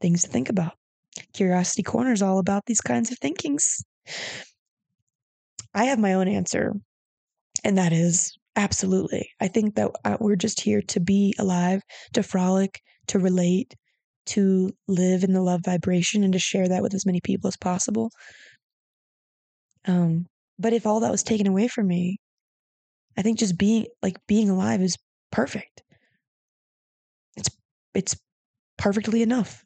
Things 0.02 0.22
to 0.22 0.28
think 0.28 0.50
about. 0.50 0.74
Curiosity 1.34 1.82
Corner 1.82 2.12
is 2.12 2.22
all 2.22 2.38
about 2.38 2.68
these 2.68 2.82
kinds 2.82 3.10
of 3.10 3.18
thinkings. 3.18 3.84
I 5.74 5.86
have 5.86 5.98
my 5.98 6.14
own 6.14 6.28
answer, 6.28 6.74
and 7.64 7.76
that 7.80 7.92
is 7.92 8.37
absolutely. 8.58 9.30
I 9.40 9.48
think 9.48 9.76
that 9.76 9.92
uh, 10.04 10.18
we're 10.20 10.36
just 10.36 10.60
here 10.60 10.82
to 10.90 11.00
be 11.00 11.34
alive, 11.40 11.82
to 12.14 12.24
frolic, 12.24 12.82
to 13.08 13.20
relate, 13.20 13.76
to 14.28 14.74
live 14.88 15.24
in 15.24 15.32
the 15.32 15.42
love 15.42 15.62
vibration 15.64 16.24
and 16.24 16.34
to 16.34 16.40
share 16.40 16.68
that 16.68 16.82
with 16.82 16.94
as 16.94 17.06
many 17.06 17.22
people 17.22 17.48
as 17.48 17.56
possible. 17.56 18.12
Um, 19.86 20.26
but 20.60 20.74
if 20.74 20.86
all 20.86 21.00
that 21.00 21.12
was 21.12 21.24
taken 21.24 21.48
away 21.48 21.68
from 21.70 21.88
me, 21.88 22.18
I 23.18 23.22
think 23.22 23.40
just 23.40 23.58
being 23.58 23.86
like 24.02 24.18
being 24.28 24.50
alive 24.50 24.82
is 24.82 24.98
perfect. 25.32 25.82
It's 27.38 27.50
it's 27.94 28.16
perfectly 28.78 29.22
enough. 29.22 29.64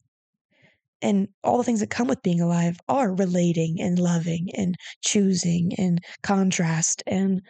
And 1.01 1.29
all 1.43 1.57
the 1.57 1.63
things 1.63 1.79
that 1.79 1.89
come 1.89 2.07
with 2.07 2.21
being 2.21 2.41
alive 2.41 2.77
are 2.87 3.15
relating 3.15 3.81
and 3.81 3.97
loving 3.97 4.49
and 4.55 4.75
choosing 5.03 5.71
and 5.79 5.99
contrast 6.21 7.01
and 7.07 7.41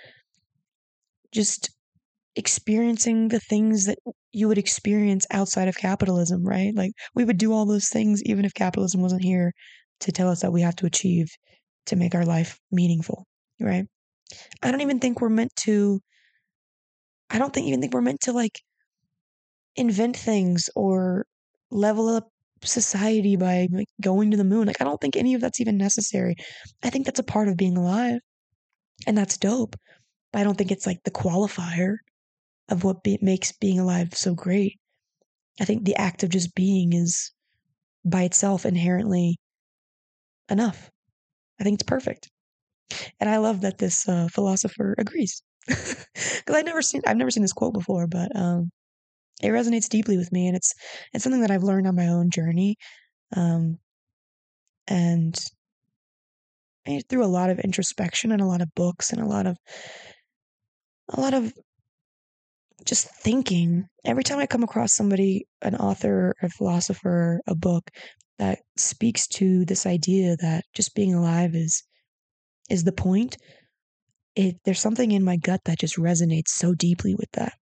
just 1.31 1.69
experiencing 2.35 3.27
the 3.27 3.39
things 3.39 3.85
that 3.85 3.97
you 4.31 4.47
would 4.47 4.57
experience 4.57 5.25
outside 5.31 5.67
of 5.67 5.77
capitalism, 5.77 6.43
right? 6.43 6.73
Like 6.75 6.91
we 7.13 7.25
would 7.25 7.37
do 7.37 7.53
all 7.53 7.65
those 7.65 7.89
things 7.89 8.23
even 8.23 8.45
if 8.45 8.53
capitalism 8.53 9.01
wasn't 9.01 9.23
here 9.23 9.53
to 10.01 10.11
tell 10.11 10.29
us 10.29 10.41
that 10.41 10.53
we 10.53 10.61
have 10.61 10.75
to 10.77 10.85
achieve 10.85 11.27
to 11.87 11.95
make 11.95 12.15
our 12.15 12.25
life 12.25 12.57
meaningful, 12.71 13.25
right? 13.59 13.85
I 14.63 14.71
don't 14.71 14.81
even 14.81 14.99
think 14.99 15.21
we're 15.21 15.29
meant 15.29 15.55
to 15.61 15.99
I 17.29 17.39
don't 17.39 17.53
think 17.53 17.67
even 17.67 17.81
think 17.81 17.93
we're 17.93 18.01
meant 18.01 18.21
to 18.21 18.33
like 18.33 18.59
invent 19.75 20.17
things 20.17 20.69
or 20.75 21.25
level 21.71 22.09
up 22.09 22.29
society 22.63 23.35
by 23.35 23.67
like 23.71 23.87
going 24.01 24.31
to 24.31 24.37
the 24.37 24.43
moon. 24.43 24.67
Like 24.67 24.81
I 24.81 24.85
don't 24.85 24.99
think 25.01 25.15
any 25.15 25.33
of 25.33 25.41
that's 25.41 25.61
even 25.61 25.77
necessary. 25.77 26.35
I 26.83 26.89
think 26.89 27.05
that's 27.05 27.19
a 27.19 27.23
part 27.23 27.47
of 27.47 27.57
being 27.57 27.77
alive. 27.77 28.19
And 29.07 29.17
that's 29.17 29.37
dope. 29.37 29.75
But 30.31 30.39
I 30.39 30.43
don't 30.43 30.57
think 30.57 30.71
it's 30.71 30.87
like 30.87 31.03
the 31.03 31.11
qualifier 31.11 31.97
of 32.69 32.83
what 32.83 33.03
be- 33.03 33.19
makes 33.21 33.51
being 33.51 33.79
alive 33.79 34.13
so 34.13 34.33
great. 34.33 34.79
I 35.59 35.65
think 35.65 35.83
the 35.83 35.95
act 35.95 36.23
of 36.23 36.29
just 36.29 36.55
being 36.55 36.93
is 36.93 37.31
by 38.05 38.23
itself 38.23 38.65
inherently 38.65 39.37
enough. 40.49 40.89
I 41.59 41.63
think 41.63 41.75
it's 41.75 41.87
perfect. 41.87 42.29
And 43.19 43.29
I 43.29 43.37
love 43.37 43.61
that 43.61 43.77
this 43.77 44.07
uh, 44.07 44.27
philosopher 44.31 44.95
agrees. 44.97 45.41
Because 46.41 46.55
I've 46.55 46.65
never 46.65 46.81
seen 46.81 47.01
I've 47.05 47.17
never 47.17 47.29
seen 47.29 47.43
this 47.43 47.53
quote 47.53 47.73
before, 47.73 48.07
but 48.07 48.35
um, 48.35 48.71
it 49.43 49.49
resonates 49.49 49.87
deeply 49.87 50.17
with 50.17 50.31
me, 50.31 50.47
and 50.47 50.55
it's 50.57 50.73
it's 51.13 51.23
something 51.23 51.41
that 51.41 51.51
I've 51.51 51.63
learned 51.63 51.87
on 51.87 51.95
my 51.95 52.07
own 52.07 52.31
journey, 52.31 52.77
um, 53.35 53.77
and 54.87 55.39
through 57.09 57.23
a 57.23 57.27
lot 57.27 57.49
of 57.49 57.59
introspection 57.59 58.31
and 58.31 58.41
a 58.41 58.45
lot 58.45 58.61
of 58.61 58.73
books 58.75 59.11
and 59.11 59.21
a 59.21 59.25
lot 59.25 59.45
of 59.45 59.57
a 61.09 61.19
lot 61.19 61.33
of 61.33 61.53
just 62.85 63.07
thinking 63.21 63.85
every 64.05 64.23
time 64.23 64.39
I 64.39 64.47
come 64.47 64.63
across 64.63 64.95
somebody, 64.95 65.45
an 65.61 65.75
author, 65.75 66.33
a 66.41 66.49
philosopher, 66.49 67.41
a 67.47 67.55
book 67.55 67.89
that 68.39 68.59
speaks 68.77 69.27
to 69.27 69.65
this 69.65 69.85
idea 69.85 70.35
that 70.37 70.63
just 70.73 70.95
being 70.95 71.13
alive 71.13 71.53
is 71.53 71.83
is 72.69 72.83
the 72.83 72.91
point, 72.91 73.37
it 74.35 74.55
there's 74.65 74.79
something 74.79 75.11
in 75.11 75.23
my 75.23 75.37
gut 75.37 75.61
that 75.65 75.79
just 75.79 75.97
resonates 75.97 76.49
so 76.49 76.73
deeply 76.73 77.13
with 77.15 77.31
that. 77.33 77.53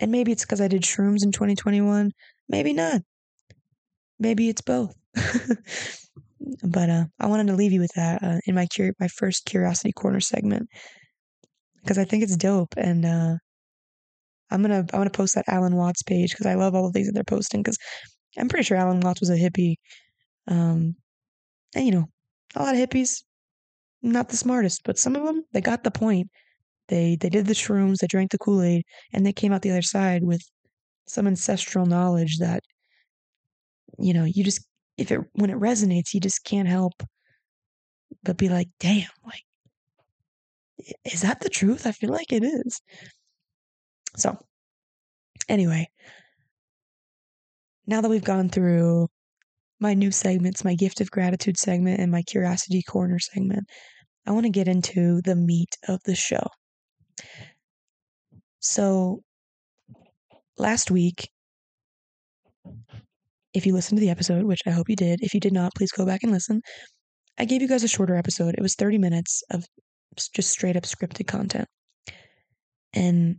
And 0.00 0.10
maybe 0.10 0.32
it's 0.32 0.44
because 0.44 0.60
I 0.60 0.68
did 0.68 0.82
shrooms 0.82 1.22
in 1.22 1.32
2021. 1.32 2.12
Maybe 2.48 2.72
not. 2.72 3.02
Maybe 4.18 4.48
it's 4.48 4.60
both. 4.60 4.94
but 6.62 6.90
uh, 6.90 7.04
I 7.20 7.26
wanted 7.26 7.48
to 7.48 7.54
leave 7.54 7.72
you 7.72 7.80
with 7.80 7.92
that 7.96 8.22
uh, 8.22 8.38
in 8.46 8.54
my 8.54 8.66
cur- 8.66 8.94
my 9.00 9.08
first 9.08 9.44
curiosity 9.46 9.92
corner 9.92 10.20
segment 10.20 10.68
because 11.82 11.98
I 11.98 12.04
think 12.04 12.22
it's 12.22 12.36
dope. 12.36 12.74
And 12.76 13.04
uh, 13.04 13.36
I'm 14.50 14.62
gonna 14.62 14.80
I'm 14.80 15.00
gonna 15.00 15.10
post 15.10 15.34
that 15.34 15.48
Alan 15.48 15.76
Watts 15.76 16.02
page 16.02 16.30
because 16.32 16.46
I 16.46 16.54
love 16.54 16.74
all 16.74 16.86
the 16.86 16.92
things 16.92 17.06
that 17.06 17.14
they're 17.14 17.24
posting. 17.24 17.62
Because 17.62 17.78
I'm 18.38 18.48
pretty 18.48 18.64
sure 18.64 18.76
Alan 18.76 19.00
Watts 19.00 19.20
was 19.20 19.30
a 19.30 19.36
hippie, 19.36 19.76
um, 20.48 20.96
and 21.74 21.86
you 21.86 21.92
know, 21.92 22.06
a 22.56 22.62
lot 22.62 22.74
of 22.74 22.80
hippies, 22.80 23.22
not 24.02 24.28
the 24.28 24.36
smartest, 24.36 24.82
but 24.84 24.98
some 24.98 25.16
of 25.16 25.24
them 25.24 25.44
they 25.52 25.60
got 25.60 25.84
the 25.84 25.90
point. 25.90 26.28
They 26.88 27.16
they 27.20 27.30
did 27.30 27.46
the 27.46 27.54
shrooms, 27.54 27.98
they 27.98 28.06
drank 28.08 28.30
the 28.32 28.38
Kool 28.38 28.62
Aid, 28.62 28.84
and 29.12 29.26
they 29.26 29.32
came 29.32 29.52
out 29.52 29.62
the 29.62 29.70
other 29.70 29.82
side 29.82 30.24
with 30.24 30.42
some 31.06 31.26
ancestral 31.26 31.86
knowledge 31.86 32.38
that 32.38 32.62
you 33.98 34.14
know 34.14 34.24
you 34.24 34.44
just 34.44 34.66
if 34.96 35.10
it 35.10 35.20
when 35.32 35.50
it 35.50 35.58
resonates 35.58 36.14
you 36.14 36.20
just 36.20 36.44
can't 36.44 36.68
help 36.68 37.02
but 38.22 38.36
be 38.36 38.48
like 38.48 38.68
damn 38.78 39.08
like 39.26 39.42
is 41.04 41.22
that 41.22 41.40
the 41.40 41.48
truth? 41.48 41.86
I 41.86 41.92
feel 41.92 42.10
like 42.10 42.32
it 42.32 42.42
is. 42.42 42.80
So, 44.16 44.38
anyway, 45.48 45.88
now 47.86 48.00
that 48.00 48.08
we've 48.08 48.24
gone 48.24 48.48
through 48.48 49.08
my 49.80 49.94
new 49.94 50.10
segments, 50.10 50.64
my 50.64 50.74
gift 50.74 51.00
of 51.00 51.10
gratitude 51.10 51.58
segment 51.58 52.00
and 52.00 52.10
my 52.10 52.22
curiosity 52.22 52.82
corner 52.82 53.18
segment, 53.18 53.64
I 54.26 54.32
want 54.32 54.44
to 54.44 54.50
get 54.50 54.68
into 54.68 55.20
the 55.22 55.36
meat 55.36 55.76
of 55.88 56.00
the 56.04 56.14
show. 56.14 56.46
So, 58.60 59.22
last 60.56 60.90
week, 60.90 61.28
if 63.54 63.64
you 63.66 63.72
listened 63.72 63.98
to 63.98 64.00
the 64.04 64.10
episode, 64.10 64.44
which 64.44 64.60
I 64.66 64.70
hope 64.70 64.88
you 64.88 64.96
did, 64.96 65.20
if 65.22 65.32
you 65.32 65.40
did 65.40 65.52
not, 65.52 65.74
please 65.74 65.92
go 65.92 66.04
back 66.04 66.22
and 66.22 66.32
listen. 66.32 66.60
I 67.38 67.44
gave 67.44 67.62
you 67.62 67.68
guys 67.68 67.84
a 67.84 67.88
shorter 67.88 68.16
episode. 68.16 68.54
It 68.56 68.62
was 68.62 68.74
30 68.74 68.98
minutes 68.98 69.42
of 69.50 69.64
just 70.34 70.50
straight 70.50 70.76
up 70.76 70.84
scripted 70.84 71.26
content. 71.26 71.68
And 72.92 73.38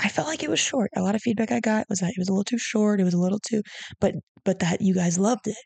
I 0.00 0.08
felt 0.08 0.28
like 0.28 0.42
it 0.42 0.50
was 0.50 0.60
short. 0.60 0.90
A 0.96 1.02
lot 1.02 1.14
of 1.14 1.22
feedback 1.22 1.50
I 1.50 1.60
got 1.60 1.86
was 1.88 2.00
that 2.00 2.10
it 2.10 2.18
was 2.18 2.28
a 2.28 2.32
little 2.32 2.44
too 2.44 2.58
short. 2.58 3.00
It 3.00 3.04
was 3.04 3.14
a 3.14 3.18
little 3.18 3.40
too, 3.40 3.62
but 4.00 4.14
but 4.44 4.58
that 4.60 4.80
you 4.82 4.94
guys 4.94 5.18
loved 5.18 5.48
it. 5.48 5.56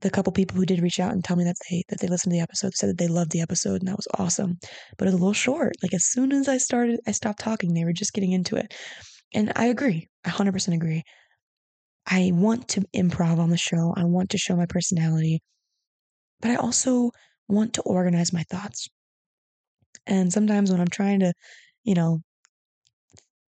The 0.00 0.10
couple 0.10 0.32
people 0.32 0.56
who 0.56 0.66
did 0.66 0.82
reach 0.82 1.00
out 1.00 1.12
and 1.12 1.24
tell 1.24 1.36
me 1.36 1.44
that 1.44 1.56
they 1.70 1.82
that 1.88 2.00
they 2.00 2.08
listened 2.08 2.32
to 2.32 2.36
the 2.36 2.42
episode 2.42 2.74
said 2.74 2.90
that 2.90 2.98
they 2.98 3.08
loved 3.08 3.30
the 3.30 3.40
episode 3.40 3.80
and 3.80 3.88
that 3.88 3.96
was 3.96 4.08
awesome. 4.18 4.58
But 4.98 5.06
it 5.06 5.12
was 5.12 5.14
a 5.14 5.18
little 5.18 5.32
short. 5.32 5.74
Like 5.82 5.94
as 5.94 6.04
soon 6.06 6.32
as 6.32 6.48
I 6.48 6.58
started, 6.58 7.00
I 7.06 7.12
stopped 7.12 7.40
talking. 7.40 7.74
They 7.74 7.84
were 7.84 7.92
just 7.92 8.12
getting 8.12 8.32
into 8.32 8.56
it, 8.56 8.74
and 9.34 9.52
I 9.56 9.66
agree. 9.66 10.08
I 10.24 10.30
hundred 10.30 10.52
percent 10.52 10.74
agree. 10.76 11.02
I 12.06 12.30
want 12.34 12.68
to 12.68 12.82
improv 12.94 13.38
on 13.38 13.50
the 13.50 13.56
show. 13.56 13.94
I 13.96 14.04
want 14.04 14.30
to 14.30 14.38
show 14.38 14.56
my 14.56 14.66
personality, 14.66 15.40
but 16.40 16.50
I 16.50 16.56
also 16.56 17.10
want 17.48 17.74
to 17.74 17.82
organize 17.82 18.32
my 18.32 18.42
thoughts. 18.50 18.88
And 20.06 20.32
sometimes 20.32 20.70
when 20.70 20.80
I'm 20.80 20.88
trying 20.88 21.20
to, 21.20 21.32
you 21.84 21.94
know, 21.94 22.20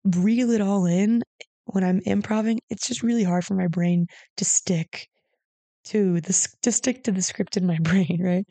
reel 0.03 0.51
it 0.51 0.61
all 0.61 0.85
in 0.85 1.23
when 1.65 1.83
I'm 1.83 2.01
improvising, 2.05 2.59
it's 2.69 2.87
just 2.87 3.03
really 3.03 3.23
hard 3.23 3.45
for 3.45 3.53
my 3.53 3.67
brain 3.67 4.07
to 4.37 4.45
stick 4.45 5.07
to 5.85 6.21
the 6.21 6.47
to 6.61 6.71
stick 6.71 7.03
to 7.05 7.11
the 7.11 7.21
script 7.21 7.57
in 7.57 7.65
my 7.65 7.77
brain, 7.81 8.19
right? 8.21 8.45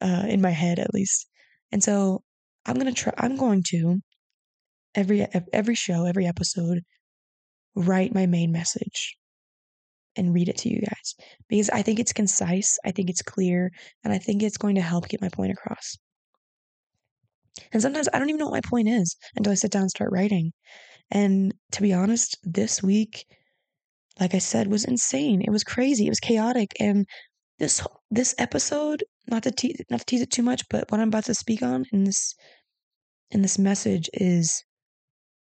Uh, 0.00 0.26
in 0.28 0.40
my 0.40 0.50
head, 0.50 0.78
at 0.78 0.92
least. 0.92 1.28
And 1.70 1.82
so 1.82 2.22
I'm 2.66 2.76
gonna 2.76 2.92
try. 2.92 3.12
I'm 3.18 3.36
going 3.36 3.62
to 3.68 4.00
every 4.94 5.26
every 5.52 5.74
show, 5.74 6.04
every 6.04 6.26
episode, 6.26 6.82
write 7.74 8.14
my 8.14 8.26
main 8.26 8.52
message 8.52 9.16
and 10.16 10.34
read 10.34 10.48
it 10.48 10.58
to 10.58 10.68
you 10.68 10.80
guys 10.80 11.14
because 11.48 11.70
I 11.70 11.82
think 11.82 11.98
it's 11.98 12.12
concise, 12.12 12.78
I 12.84 12.90
think 12.90 13.08
it's 13.08 13.22
clear, 13.22 13.70
and 14.04 14.12
I 14.12 14.18
think 14.18 14.42
it's 14.42 14.58
going 14.58 14.74
to 14.74 14.82
help 14.82 15.08
get 15.08 15.22
my 15.22 15.30
point 15.30 15.52
across. 15.52 15.96
And 17.72 17.82
sometimes 17.82 18.08
I 18.12 18.18
don't 18.18 18.28
even 18.28 18.38
know 18.38 18.46
what 18.46 18.64
my 18.64 18.68
point 18.68 18.88
is 18.88 19.16
until 19.36 19.52
I 19.52 19.56
sit 19.56 19.70
down 19.70 19.82
and 19.82 19.90
start 19.90 20.12
writing. 20.12 20.52
And 21.10 21.54
to 21.72 21.82
be 21.82 21.92
honest, 21.92 22.38
this 22.42 22.82
week, 22.82 23.26
like 24.20 24.34
I 24.34 24.38
said, 24.38 24.68
was 24.68 24.84
insane. 24.84 25.42
It 25.42 25.50
was 25.50 25.64
crazy. 25.64 26.06
It 26.06 26.10
was 26.10 26.20
chaotic. 26.20 26.72
And 26.80 27.06
this 27.58 27.86
this 28.10 28.34
episode, 28.38 29.04
not 29.28 29.42
to 29.44 29.50
te- 29.50 29.76
not 29.90 30.00
to 30.00 30.06
tease 30.06 30.22
it 30.22 30.30
too 30.30 30.42
much, 30.42 30.62
but 30.68 30.90
what 30.90 31.00
I'm 31.00 31.08
about 31.08 31.24
to 31.26 31.34
speak 31.34 31.62
on 31.62 31.84
in 31.92 32.04
this 32.04 32.34
in 33.30 33.42
this 33.42 33.58
message 33.58 34.10
is 34.14 34.62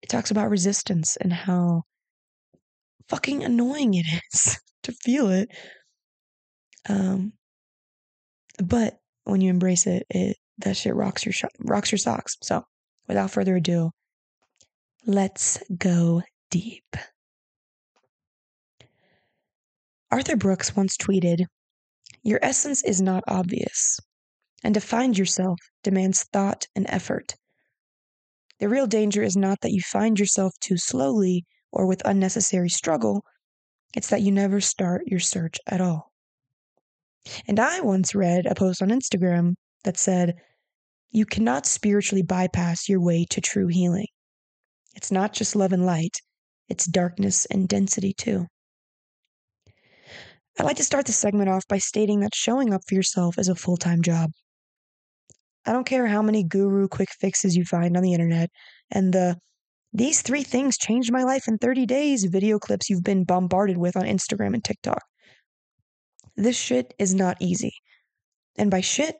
it 0.02 0.08
talks 0.08 0.30
about 0.30 0.50
resistance 0.50 1.16
and 1.16 1.32
how 1.32 1.82
fucking 3.08 3.44
annoying 3.44 3.94
it 3.94 4.06
is 4.32 4.58
to 4.82 4.92
feel 4.92 5.30
it. 5.30 5.48
Um, 6.88 7.32
but 8.62 8.98
when 9.24 9.40
you 9.40 9.50
embrace 9.50 9.86
it, 9.86 10.06
it 10.10 10.36
that 10.58 10.76
shit 10.76 10.94
rocks 10.94 11.24
your 11.24 11.34
rocks 11.60 11.92
your 11.92 11.98
socks. 11.98 12.36
So, 12.42 12.64
without 13.06 13.30
further 13.30 13.56
ado, 13.56 13.90
let's 15.04 15.58
go 15.76 16.22
deep. 16.50 16.96
Arthur 20.10 20.36
Brooks 20.36 20.76
once 20.76 20.96
tweeted, 20.96 21.46
"Your 22.22 22.38
essence 22.40 22.82
is 22.84 23.02
not 23.02 23.24
obvious, 23.26 23.98
and 24.62 24.74
to 24.74 24.80
find 24.80 25.18
yourself 25.18 25.58
demands 25.82 26.22
thought 26.32 26.66
and 26.74 26.86
effort. 26.88 27.34
The 28.58 28.68
real 28.68 28.86
danger 28.86 29.22
is 29.22 29.36
not 29.36 29.60
that 29.60 29.72
you 29.72 29.82
find 29.82 30.18
yourself 30.18 30.54
too 30.60 30.78
slowly 30.78 31.44
or 31.72 31.86
with 31.86 32.02
unnecessary 32.04 32.68
struggle, 32.68 33.24
it's 33.94 34.08
that 34.08 34.22
you 34.22 34.32
never 34.32 34.60
start 34.60 35.06
your 35.06 35.20
search 35.20 35.58
at 35.66 35.80
all." 35.80 36.12
And 37.46 37.58
I 37.58 37.80
once 37.80 38.14
read 38.14 38.46
a 38.46 38.54
post 38.54 38.82
on 38.82 38.88
Instagram 38.88 39.54
that 39.84 39.98
said, 39.98 40.34
You 41.10 41.24
cannot 41.24 41.66
spiritually 41.66 42.22
bypass 42.22 42.88
your 42.88 43.00
way 43.00 43.24
to 43.30 43.40
true 43.40 43.68
healing. 43.68 44.08
It's 44.94 45.10
not 45.10 45.32
just 45.32 45.56
love 45.56 45.72
and 45.72 45.86
light, 45.86 46.20
it's 46.68 46.86
darkness 46.86 47.46
and 47.46 47.68
density 47.68 48.12
too. 48.12 48.46
I'd 50.58 50.64
like 50.64 50.76
to 50.78 50.84
start 50.84 51.06
the 51.06 51.12
segment 51.12 51.50
off 51.50 51.68
by 51.68 51.78
stating 51.78 52.20
that 52.20 52.34
showing 52.34 52.72
up 52.72 52.82
for 52.88 52.94
yourself 52.94 53.38
is 53.38 53.48
a 53.48 53.54
full 53.54 53.76
time 53.76 54.02
job. 54.02 54.30
I 55.66 55.72
don't 55.72 55.84
care 55.86 56.06
how 56.06 56.22
many 56.22 56.44
guru 56.44 56.88
quick 56.88 57.10
fixes 57.10 57.56
you 57.56 57.64
find 57.64 57.96
on 57.96 58.02
the 58.02 58.14
internet 58.14 58.50
and 58.90 59.12
the 59.12 59.36
these 59.96 60.20
three 60.20 60.42
things 60.42 60.76
changed 60.76 61.10
my 61.10 61.22
life 61.22 61.48
in 61.48 61.56
30 61.56 61.86
days 61.86 62.24
video 62.24 62.58
clips 62.58 62.90
you've 62.90 63.02
been 63.02 63.24
bombarded 63.24 63.78
with 63.78 63.96
on 63.96 64.04
Instagram 64.04 64.52
and 64.52 64.62
TikTok. 64.62 65.02
This 66.36 66.54
shit 66.54 66.92
is 66.98 67.14
not 67.14 67.38
easy. 67.40 67.72
And 68.58 68.70
by 68.70 68.82
shit, 68.82 69.16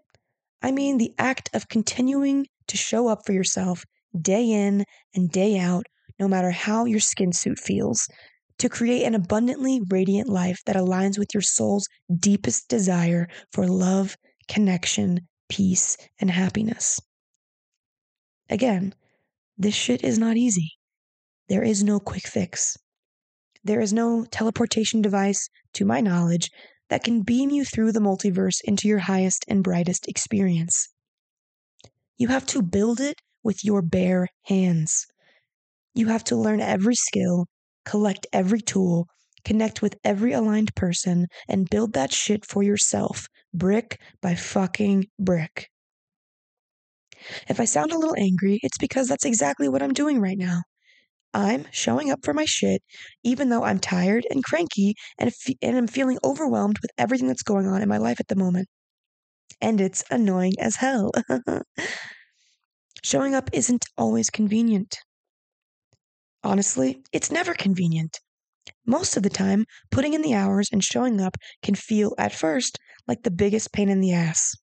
I 0.61 0.73
mean 0.73 0.99
the 0.99 1.15
act 1.19 1.49
of 1.55 1.69
continuing 1.69 2.47
to 2.69 2.77
show 2.77 3.09
up 3.09 3.21
for 3.25 3.33
yourself 3.33 3.85
day 4.21 4.51
in 4.51 4.85
and 5.15 5.31
day 5.31 5.59
out, 5.59 5.87
no 6.19 6.29
matter 6.29 6.51
how 6.51 6.85
your 6.85 7.01
skin 7.01 7.33
suit 7.33 7.59
feels, 7.59 8.07
to 8.59 8.69
create 8.69 9.05
an 9.05 9.15
abundantly 9.15 9.81
radiant 9.91 10.29
life 10.29 10.61
that 10.67 10.77
aligns 10.77 11.19
with 11.19 11.29
your 11.33 11.43
soul's 11.43 11.87
deepest 12.19 12.69
desire 12.69 13.29
for 13.51 13.67
love, 13.67 14.15
connection, 14.47 15.21
peace, 15.49 15.97
and 16.21 16.31
happiness. 16.31 17.01
Again, 18.51 18.95
this 19.59 19.75
shit 19.75 20.05
is 20.05 20.19
not 20.19 20.37
easy. 20.37 20.73
There 21.49 21.63
is 21.63 21.83
no 21.83 22.01
quick 22.01 22.27
fix. 22.27 22.77
There 23.65 23.81
is 23.81 23.93
no 23.93 24.25
teleportation 24.25 25.03
device, 25.03 25.49
to 25.75 25.85
my 25.85 26.01
knowledge, 26.01 26.51
that 26.89 27.05
can 27.05 27.23
beam 27.23 27.51
you 27.51 27.65
through 27.65 27.93
the 27.93 28.01
multiverse 28.01 28.61
into 28.65 28.87
your 28.87 28.99
highest 28.99 29.45
and 29.49 29.65
brightest 29.65 30.09
experience. 30.09 30.89
You 32.19 32.29
have 32.29 32.47
to 32.47 32.63
build 32.63 33.01
it 33.01 33.17
with 33.43 33.65
your 33.65 33.83
bare 33.83 34.29
hands. 34.45 35.07
You 35.95 36.09
have 36.09 36.25
to 36.25 36.37
learn 36.37 36.61
every 36.61 36.95
skill, 36.95 37.47
collect 37.85 38.27
every 38.33 38.61
tool, 38.61 39.07
connect 39.45 39.83
with 39.83 39.97
every 40.05 40.33
aligned 40.33 40.75
person, 40.75 41.27
and 41.49 41.71
build 41.71 41.93
that 41.95 42.13
shit 42.13 42.45
for 42.45 42.63
yourself, 42.63 43.27
brick 43.55 44.01
by 44.21 44.35
fucking 44.35 45.07
brick. 45.19 45.69
If 47.49 47.61
I 47.61 47.65
sound 47.65 47.93
a 47.93 47.99
little 47.99 48.17
angry, 48.19 48.61
it's 48.63 48.79
because 48.79 49.09
that's 49.09 49.25
exactly 49.25 49.69
what 49.69 49.83
I'm 49.83 49.93
doing 49.93 50.21
right 50.21 50.39
now. 50.39 50.63
I'm 51.35 51.67
showing 51.71 52.11
up 52.11 52.25
for 52.25 52.33
my 52.33 52.47
shit, 52.47 52.83
even 53.23 53.51
though 53.51 53.63
I'm 53.63 53.79
tired 53.79 54.27
and 54.31 54.43
cranky 54.43 54.95
and, 55.19 55.33
and 55.61 55.77
I'm 55.77 55.87
feeling 55.87 56.19
overwhelmed 56.25 56.79
with 56.81 56.91
everything 56.97 57.29
that's 57.29 57.43
going 57.43 57.67
on 57.67 57.83
in 57.83 57.89
my 57.89 57.99
life 57.99 58.21
at 58.21 58.29
the 58.29 58.37
moment. 58.37 58.69
And 59.61 59.81
it's 59.81 60.05
annoying 60.11 60.55
as 60.59 60.77
hell. 60.77 61.13
showing 63.03 63.35
up 63.35 63.51
isn't 63.53 63.85
always 63.97 64.31
convenient. 64.31 64.99
Honestly, 66.43 67.03
it's 67.13 67.31
never 67.31 67.55
convenient. 67.55 68.19
Most 68.87 69.17
of 69.17 69.23
the 69.23 69.31
time, 69.31 69.65
putting 69.91 70.15
in 70.15 70.23
the 70.23 70.35
hours 70.35 70.69
and 70.73 70.83
showing 70.83 71.21
up 71.21 71.37
can 71.63 71.75
feel, 71.75 72.15
at 72.19 72.33
first, 72.33 72.79
like 73.07 73.23
the 73.23 73.31
biggest 73.31 73.73
pain 73.73 73.89
in 73.89 74.01
the 74.01 74.13
ass. 74.13 74.55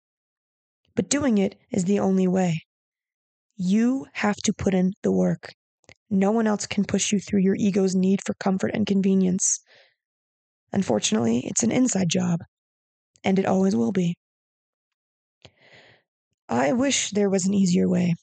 But 0.95 1.09
doing 1.09 1.37
it 1.37 1.59
is 1.71 1.85
the 1.85 1.99
only 1.99 2.27
way. 2.27 2.61
You 3.55 4.07
have 4.13 4.37
to 4.43 4.53
put 4.53 4.73
in 4.73 4.93
the 5.01 5.11
work. 5.11 5.53
No 6.09 6.31
one 6.31 6.47
else 6.47 6.67
can 6.67 6.85
push 6.85 7.11
you 7.11 7.19
through 7.19 7.41
your 7.41 7.55
ego's 7.55 7.95
need 7.95 8.21
for 8.25 8.35
comfort 8.35 8.71
and 8.73 8.85
convenience. 8.85 9.59
Unfortunately, 10.71 11.41
it's 11.45 11.63
an 11.63 11.71
inside 11.71 12.09
job, 12.09 12.41
and 13.23 13.39
it 13.39 13.45
always 13.45 13.75
will 13.75 13.91
be. 13.91 14.15
I 16.49 16.73
wish 16.73 17.11
there 17.11 17.29
was 17.29 17.45
an 17.45 17.53
easier 17.53 17.87
way, 17.89 18.15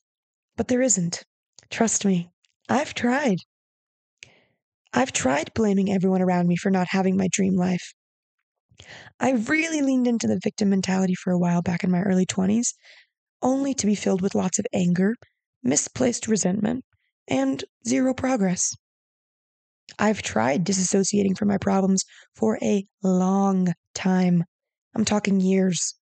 but 0.57 0.69
there 0.69 0.83
isn't. 0.83 1.25
Trust 1.71 2.05
me, 2.05 2.31
I've 2.69 2.95
tried. 2.95 3.39
I've 4.93 5.13
tried 5.13 5.55
blaming 5.55 5.91
everyone 5.91 6.23
around 6.23 6.49
me 6.49 6.57
for 6.57 6.71
not 6.71 6.89
having 6.91 7.17
my 7.17 7.29
dream 7.33 7.57
life. 7.57 7.95
I 9.19 9.33
really 9.33 9.83
leaned 9.83 10.07
into 10.07 10.27
the 10.27 10.40
victim 10.43 10.71
mentality 10.71 11.14
for 11.14 11.33
a 11.33 11.38
while 11.38 11.62
back 11.62 11.85
in 11.85 11.90
my 11.90 12.03
early 12.03 12.27
20s, 12.27 12.75
only 13.43 13.75
to 13.75 13.87
be 13.87 13.95
filled 13.95 14.23
with 14.23 14.35
lots 14.35 14.59
of 14.59 14.66
anger, 14.73 15.16
misplaced 15.62 16.29
resentment, 16.29 16.85
and 17.29 17.64
zero 17.87 18.14
progress. 18.14 18.75
I've 19.99 20.23
tried 20.23 20.64
disassociating 20.64 21.37
from 21.37 21.49
my 21.49 21.59
problems 21.59 22.05
for 22.35 22.59
a 22.62 22.87
long 23.03 23.73
time. 23.95 24.45
I'm 24.95 25.05
talking 25.05 25.40
years. 25.40 25.95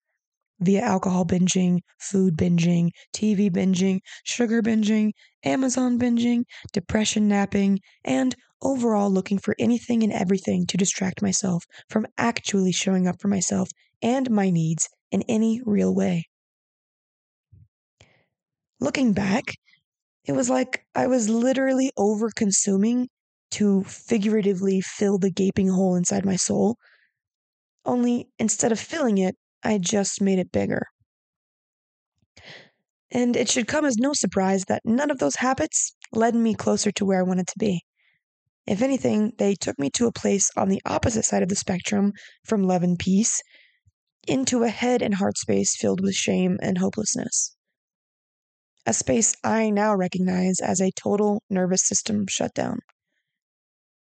Via 0.60 0.80
alcohol 0.80 1.24
binging, 1.24 1.80
food 1.98 2.36
binging, 2.36 2.90
TV 3.12 3.50
binging, 3.50 4.00
sugar 4.24 4.62
binging, 4.62 5.12
Amazon 5.44 5.98
binging, 5.98 6.44
depression 6.72 7.28
napping, 7.28 7.80
and 8.04 8.34
overall 8.62 9.10
looking 9.10 9.38
for 9.38 9.54
anything 9.58 10.02
and 10.02 10.12
everything 10.12 10.66
to 10.66 10.76
distract 10.76 11.22
myself 11.22 11.64
from 11.88 12.06
actually 12.18 12.72
showing 12.72 13.06
up 13.06 13.20
for 13.20 13.28
myself 13.28 13.68
and 14.02 14.30
my 14.30 14.50
needs 14.50 14.88
in 15.10 15.22
any 15.28 15.60
real 15.64 15.94
way. 15.94 16.24
Looking 18.80 19.12
back, 19.12 19.54
it 20.24 20.32
was 20.32 20.50
like 20.50 20.84
I 20.94 21.06
was 21.08 21.28
literally 21.28 21.92
over 21.96 22.30
consuming 22.30 23.08
to 23.52 23.84
figuratively 23.84 24.80
fill 24.80 25.18
the 25.18 25.30
gaping 25.30 25.68
hole 25.68 25.96
inside 25.96 26.24
my 26.26 26.36
soul. 26.36 26.76
Only 27.84 28.28
instead 28.38 28.70
of 28.70 28.78
filling 28.78 29.18
it, 29.18 29.36
I 29.62 29.78
just 29.78 30.20
made 30.20 30.38
it 30.38 30.52
bigger. 30.52 30.86
And 33.10 33.36
it 33.36 33.48
should 33.48 33.66
come 33.66 33.84
as 33.84 33.96
no 33.96 34.12
surprise 34.12 34.64
that 34.64 34.82
none 34.84 35.10
of 35.10 35.18
those 35.18 35.36
habits 35.36 35.94
led 36.12 36.34
me 36.34 36.54
closer 36.54 36.90
to 36.92 37.04
where 37.04 37.20
I 37.20 37.22
wanted 37.22 37.46
to 37.48 37.58
be. 37.58 37.82
If 38.66 38.82
anything, 38.82 39.32
they 39.38 39.54
took 39.54 39.78
me 39.78 39.88
to 39.90 40.06
a 40.06 40.12
place 40.12 40.50
on 40.56 40.68
the 40.68 40.82
opposite 40.84 41.24
side 41.24 41.42
of 41.42 41.48
the 41.48 41.56
spectrum 41.56 42.12
from 42.44 42.64
love 42.64 42.82
and 42.82 42.98
peace 42.98 43.40
into 44.26 44.62
a 44.62 44.68
head 44.68 45.00
and 45.00 45.14
heart 45.14 45.38
space 45.38 45.74
filled 45.74 46.02
with 46.02 46.14
shame 46.14 46.58
and 46.60 46.76
hopelessness. 46.76 47.56
A 48.84 48.92
space 48.92 49.34
I 49.42 49.70
now 49.70 49.94
recognize 49.94 50.60
as 50.60 50.80
a 50.80 50.90
total 50.92 51.42
nervous 51.48 51.86
system 51.86 52.26
shutdown. 52.28 52.80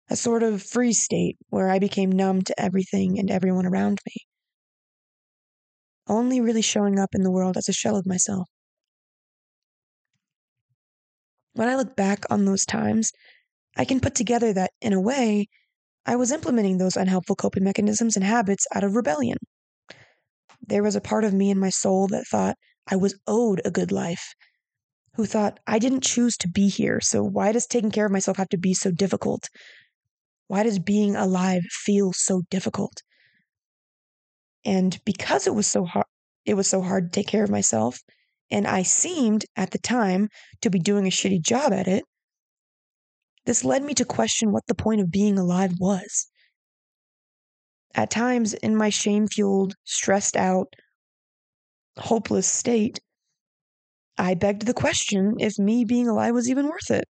A 0.09 0.17
sort 0.17 0.43
of 0.43 0.63
freeze 0.63 1.03
state 1.03 1.39
where 1.49 1.69
I 1.69 1.79
became 1.79 2.11
numb 2.11 2.43
to 2.43 2.61
everything 2.61 3.19
and 3.19 3.31
everyone 3.31 3.67
around 3.67 3.99
me. 4.07 4.15
Only 6.07 6.41
really 6.41 6.63
showing 6.63 6.99
up 6.99 7.15
in 7.15 7.23
the 7.23 7.31
world 7.31 7.57
as 7.57 7.69
a 7.69 7.73
shell 7.73 7.97
of 7.97 8.07
myself. 8.07 8.49
When 11.55 11.69
I 11.69 11.77
look 11.77 11.97
back 11.97 12.25
on 12.31 12.45
those 12.45 12.65
times, 12.67 13.13
I 13.77 13.85
can 13.85 14.01
put 14.01 14.15
together 14.15 14.53
that, 14.55 14.73
in 14.81 14.93
a 14.93 15.01
way, 15.01 15.49
I 16.07 16.17
was 16.17 16.33
implementing 16.33 16.79
those 16.79 16.97
unhelpful 16.97 17.37
coping 17.37 17.65
mechanisms 17.65 18.17
and 18.17 18.25
habits 18.25 18.67
out 18.75 18.85
of 18.85 18.97
rebellion. 18.97 19.39
There 20.67 20.83
was 20.83 20.97
a 20.97 21.01
part 21.01 21.25
of 21.25 21.33
me 21.33 21.51
in 21.51 21.59
my 21.59 21.71
soul 21.71 22.09
that 22.09 22.27
thought 22.27 22.57
I 22.87 22.97
was 22.97 23.15
owed 23.27 23.61
a 23.65 23.71
good 23.71 23.93
life, 23.93 24.35
who 25.17 25.27
thought 25.27 25.61
I 25.67 25.79
didn't 25.79 26.03
choose 26.05 26.37
to 26.39 26.49
be 26.49 26.69
here, 26.69 27.01
so 27.01 27.23
why 27.23 27.53
does 27.53 27.67
taking 27.67 27.91
care 27.91 28.07
of 28.07 28.13
myself 28.13 28.39
have 28.39 28.49
to 28.51 28.59
be 28.59 28.75
so 28.75 28.91
difficult? 28.91 29.49
Why 30.49 30.63
does 30.63 30.79
being 30.79 31.17
alive 31.17 31.63
feel 31.65 32.13
so 32.13 32.43
difficult? 32.51 33.03
And 34.65 34.99
because 35.05 35.47
it 35.47 35.55
was 35.55 35.67
so 35.67 35.85
hard, 35.85 36.07
it 36.45 36.55
was 36.55 36.69
so 36.69 36.83
hard 36.83 37.13
to 37.13 37.21
take 37.21 37.29
care 37.29 37.45
of 37.45 37.51
myself, 37.51 38.01
and 38.51 38.67
I 38.67 38.83
seemed 38.83 39.45
at 39.57 39.71
the 39.71 39.79
time 39.79 40.29
to 40.61 40.71
be 40.71 40.79
doing 40.79 41.07
a 41.07 41.11
shitty 41.11 41.43
job 41.43 41.73
at 41.73 41.89
it, 41.89 42.05
this 43.45 43.65
led 43.65 43.83
me 43.83 43.95
to 43.95 44.05
question 44.05 44.53
what 44.53 44.67
the 44.67 44.75
point 44.75 45.01
of 45.01 45.11
being 45.11 45.39
alive 45.39 45.75
was. 45.81 46.29
At 47.95 48.11
times, 48.11 48.55
in 48.55 48.77
my 48.77 48.89
shame 48.89 49.27
fueled, 49.27 49.75
stressed 49.85 50.37
out, 50.37 50.75
hopeless 51.99 52.51
state, 52.51 53.01
I 54.17 54.35
begged 54.35 54.67
the 54.67 54.75
question 54.75 55.37
if 55.41 55.59
me 55.59 55.85
being 55.85 56.07
alive 56.07 56.35
was 56.35 56.49
even 56.49 56.69
worth 56.69 56.91
it. 56.91 57.05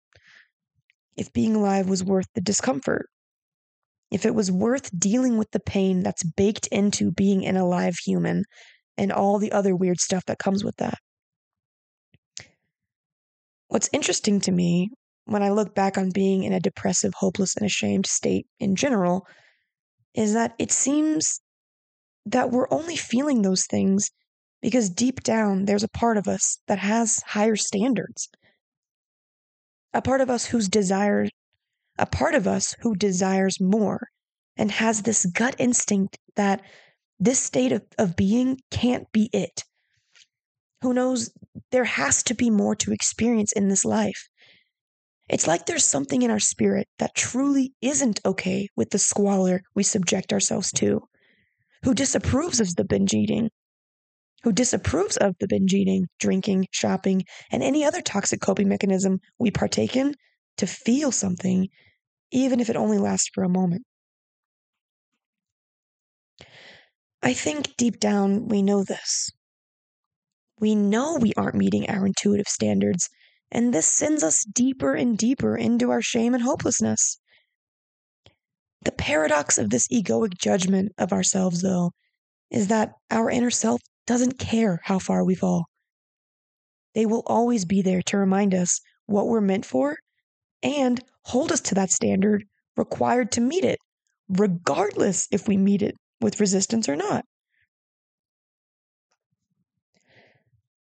If 1.17 1.33
being 1.33 1.57
alive 1.57 1.89
was 1.89 2.05
worth 2.05 2.29
the 2.35 2.41
discomfort. 2.41 3.09
If 4.11 4.27
it 4.27 4.35
was 4.35 4.51
worth 4.51 4.91
dealing 4.99 5.39
with 5.39 5.51
the 5.53 5.61
pain 5.61 6.03
that's 6.03 6.25
baked 6.25 6.67
into 6.69 7.13
being 7.13 7.47
an 7.47 7.57
alive 7.57 7.97
human 8.05 8.45
and 8.97 9.13
all 9.13 9.39
the 9.39 9.53
other 9.53 9.75
weird 9.75 10.01
stuff 10.01 10.25
that 10.27 10.39
comes 10.39 10.65
with 10.65 10.77
that. 10.77 10.99
What's 13.69 13.89
interesting 13.93 14.41
to 14.41 14.53
me 14.53 14.91
when 15.27 15.43
I 15.45 15.51
look 15.51 15.75
back 15.75 15.97
on 15.97 16.11
being 16.11 16.43
in 16.43 16.53
a 16.53 16.61
depressive, 16.61 17.13
hopeless, 17.15 17.57
and 17.57 17.65
ashamed 17.65 18.07
state 18.07 18.47
in 18.59 18.75
general 18.75 19.27
is 20.15 20.35
that 20.35 20.55
it 20.59 20.73
seems 20.73 21.41
that 22.27 22.51
we're 22.51 22.67
only 22.71 22.97
feeling 22.97 23.43
those 23.43 23.65
things 23.67 24.11
because 24.61 24.91
deep 24.91 25.23
down 25.23 25.65
there's 25.65 25.85
a 25.85 25.89
part 25.89 26.17
of 26.17 26.27
us 26.27 26.59
that 26.67 26.79
has 26.79 27.23
higher 27.27 27.57
standards. 27.57 28.29
A 29.93 30.03
part 30.03 30.21
of 30.21 30.31
us 30.31 30.47
whose 30.47 30.69
desire, 30.69 31.29
a 32.01 32.07
part 32.07 32.35
of 32.35 32.47
us 32.47 32.75
who 32.81 32.95
desires 32.95 33.61
more 33.61 34.09
and 34.57 34.73
has 34.73 35.03
this 35.03 35.27
gut 35.27 35.55
instinct 35.59 36.19
that 36.37 36.63
this 37.19 37.39
state 37.39 37.73
of, 37.73 37.83
of 37.99 38.17
being 38.17 38.59
can't 38.71 39.11
be 39.13 39.29
it. 39.33 39.65
Who 40.83 40.95
knows, 40.95 41.31
there 41.71 41.85
has 41.85 42.23
to 42.25 42.35
be 42.35 42.49
more 42.49 42.75
to 42.77 42.93
experience 42.93 43.53
in 43.53 43.69
this 43.69 43.85
life. 43.85 44.29
It's 45.29 45.47
like 45.47 45.67
there's 45.67 45.85
something 45.85 46.23
in 46.23 46.31
our 46.31 46.41
spirit 46.41 46.89
that 46.99 47.15
truly 47.15 47.73
isn't 47.83 48.21
okay 48.25 48.69
with 48.77 48.91
the 48.91 48.99
squalor 48.99 49.63
we 49.75 49.83
subject 49.83 50.33
ourselves 50.33 50.73
to, 50.73 51.03
who 51.85 51.95
disapproves 51.95 52.61
of 52.61 52.75
the 52.77 52.85
binge 52.85 53.15
eating, 53.15 53.51
who 54.43 54.53
disapproves 54.53 55.17
of 55.19 55.37
the 55.39 55.47
binge 55.47 55.75
eating, 55.75 56.07
drinking, 56.19 56.67
shopping, 56.73 57.23
and 57.53 57.63
any 57.63 57.85
other 57.85 58.01
toxic 58.01 58.41
coping 58.41 58.69
mechanism 58.69 59.21
we 59.39 59.51
partake 59.51 59.97
in 59.97 60.15
to 60.57 60.67
feel 60.67 61.13
something, 61.13 61.69
even 62.31 62.61
if 62.61 62.71
it 62.71 62.77
only 62.77 62.99
lasts 62.99 63.31
for 63.35 63.43
a 63.43 63.49
moment. 63.49 63.83
I 67.23 67.33
think 67.35 67.77
deep 67.77 68.01
down 68.01 68.49
we 68.49 68.63
know 68.63 68.83
this. 68.83 69.31
We 70.59 70.75
know 70.75 71.17
we 71.17 71.33
aren't 71.37 71.55
meeting 71.55 71.89
our 71.89 72.07
intuitive 72.07 72.49
standards 72.49 73.09
and 73.53 73.75
this 73.75 73.91
sends 73.91 74.23
us 74.23 74.45
deeper 74.45 74.95
and 74.95 75.19
deeper 75.19 75.57
into 75.57 75.91
our 75.91 76.03
shame 76.03 76.35
and 76.35 76.43
hopelessness. 76.43 77.19
The 78.83 78.93
paradox 78.93 79.59
of 79.59 79.71
this 79.71 79.89
egoic 79.89 80.39
judgment 80.39 80.93
of 80.97 81.13
ourselves, 81.13 81.63
though, 81.63 81.91
is 82.51 82.69
that 82.69 82.93
our 83.11 83.29
inner 83.29 83.51
self 83.51 83.81
doesn't 84.07 84.39
care 84.39 84.81
how 84.85 84.99
far 84.99 85.25
we 85.25 85.35
fall. 85.35 85.67
They 86.95 87.07
will 87.07 87.23
always 87.27 87.65
be 87.65 87.83
there 87.83 88.03
to 88.03 88.17
remind 88.17 88.55
us 88.55 88.81
what 89.07 89.27
we're 89.27 89.41
meant 89.41 89.67
for 89.67 89.97
and 90.63 91.01
hold 91.25 91.53
us 91.53 91.61
to 91.61 91.75
that 91.77 91.91
standard 91.91 92.45
required 92.77 93.33
to 93.33 93.41
meet 93.41 93.65
it, 93.65 93.79
regardless 94.29 95.29
if 95.31 95.49
we 95.49 95.57
meet 95.57 95.83
it 95.83 95.95
with 96.21 96.41
resistance 96.41 96.89
or 96.89 96.97
not. 96.97 97.25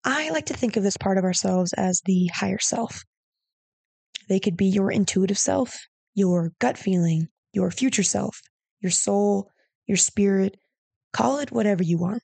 I 0.05 0.29
like 0.31 0.47
to 0.47 0.53
think 0.53 0.75
of 0.75 0.83
this 0.83 0.97
part 0.97 1.17
of 1.17 1.23
ourselves 1.23 1.73
as 1.73 2.01
the 2.05 2.29
higher 2.33 2.59
self. 2.59 3.03
They 4.27 4.39
could 4.39 4.57
be 4.57 4.65
your 4.65 4.91
intuitive 4.91 5.37
self, 5.37 5.75
your 6.13 6.51
gut 6.59 6.77
feeling, 6.77 7.27
your 7.53 7.71
future 7.71 8.03
self, 8.03 8.41
your 8.81 8.91
soul, 8.91 9.49
your 9.87 9.97
spirit. 9.97 10.57
Call 11.13 11.39
it 11.39 11.51
whatever 11.51 11.83
you 11.83 11.97
want. 11.97 12.21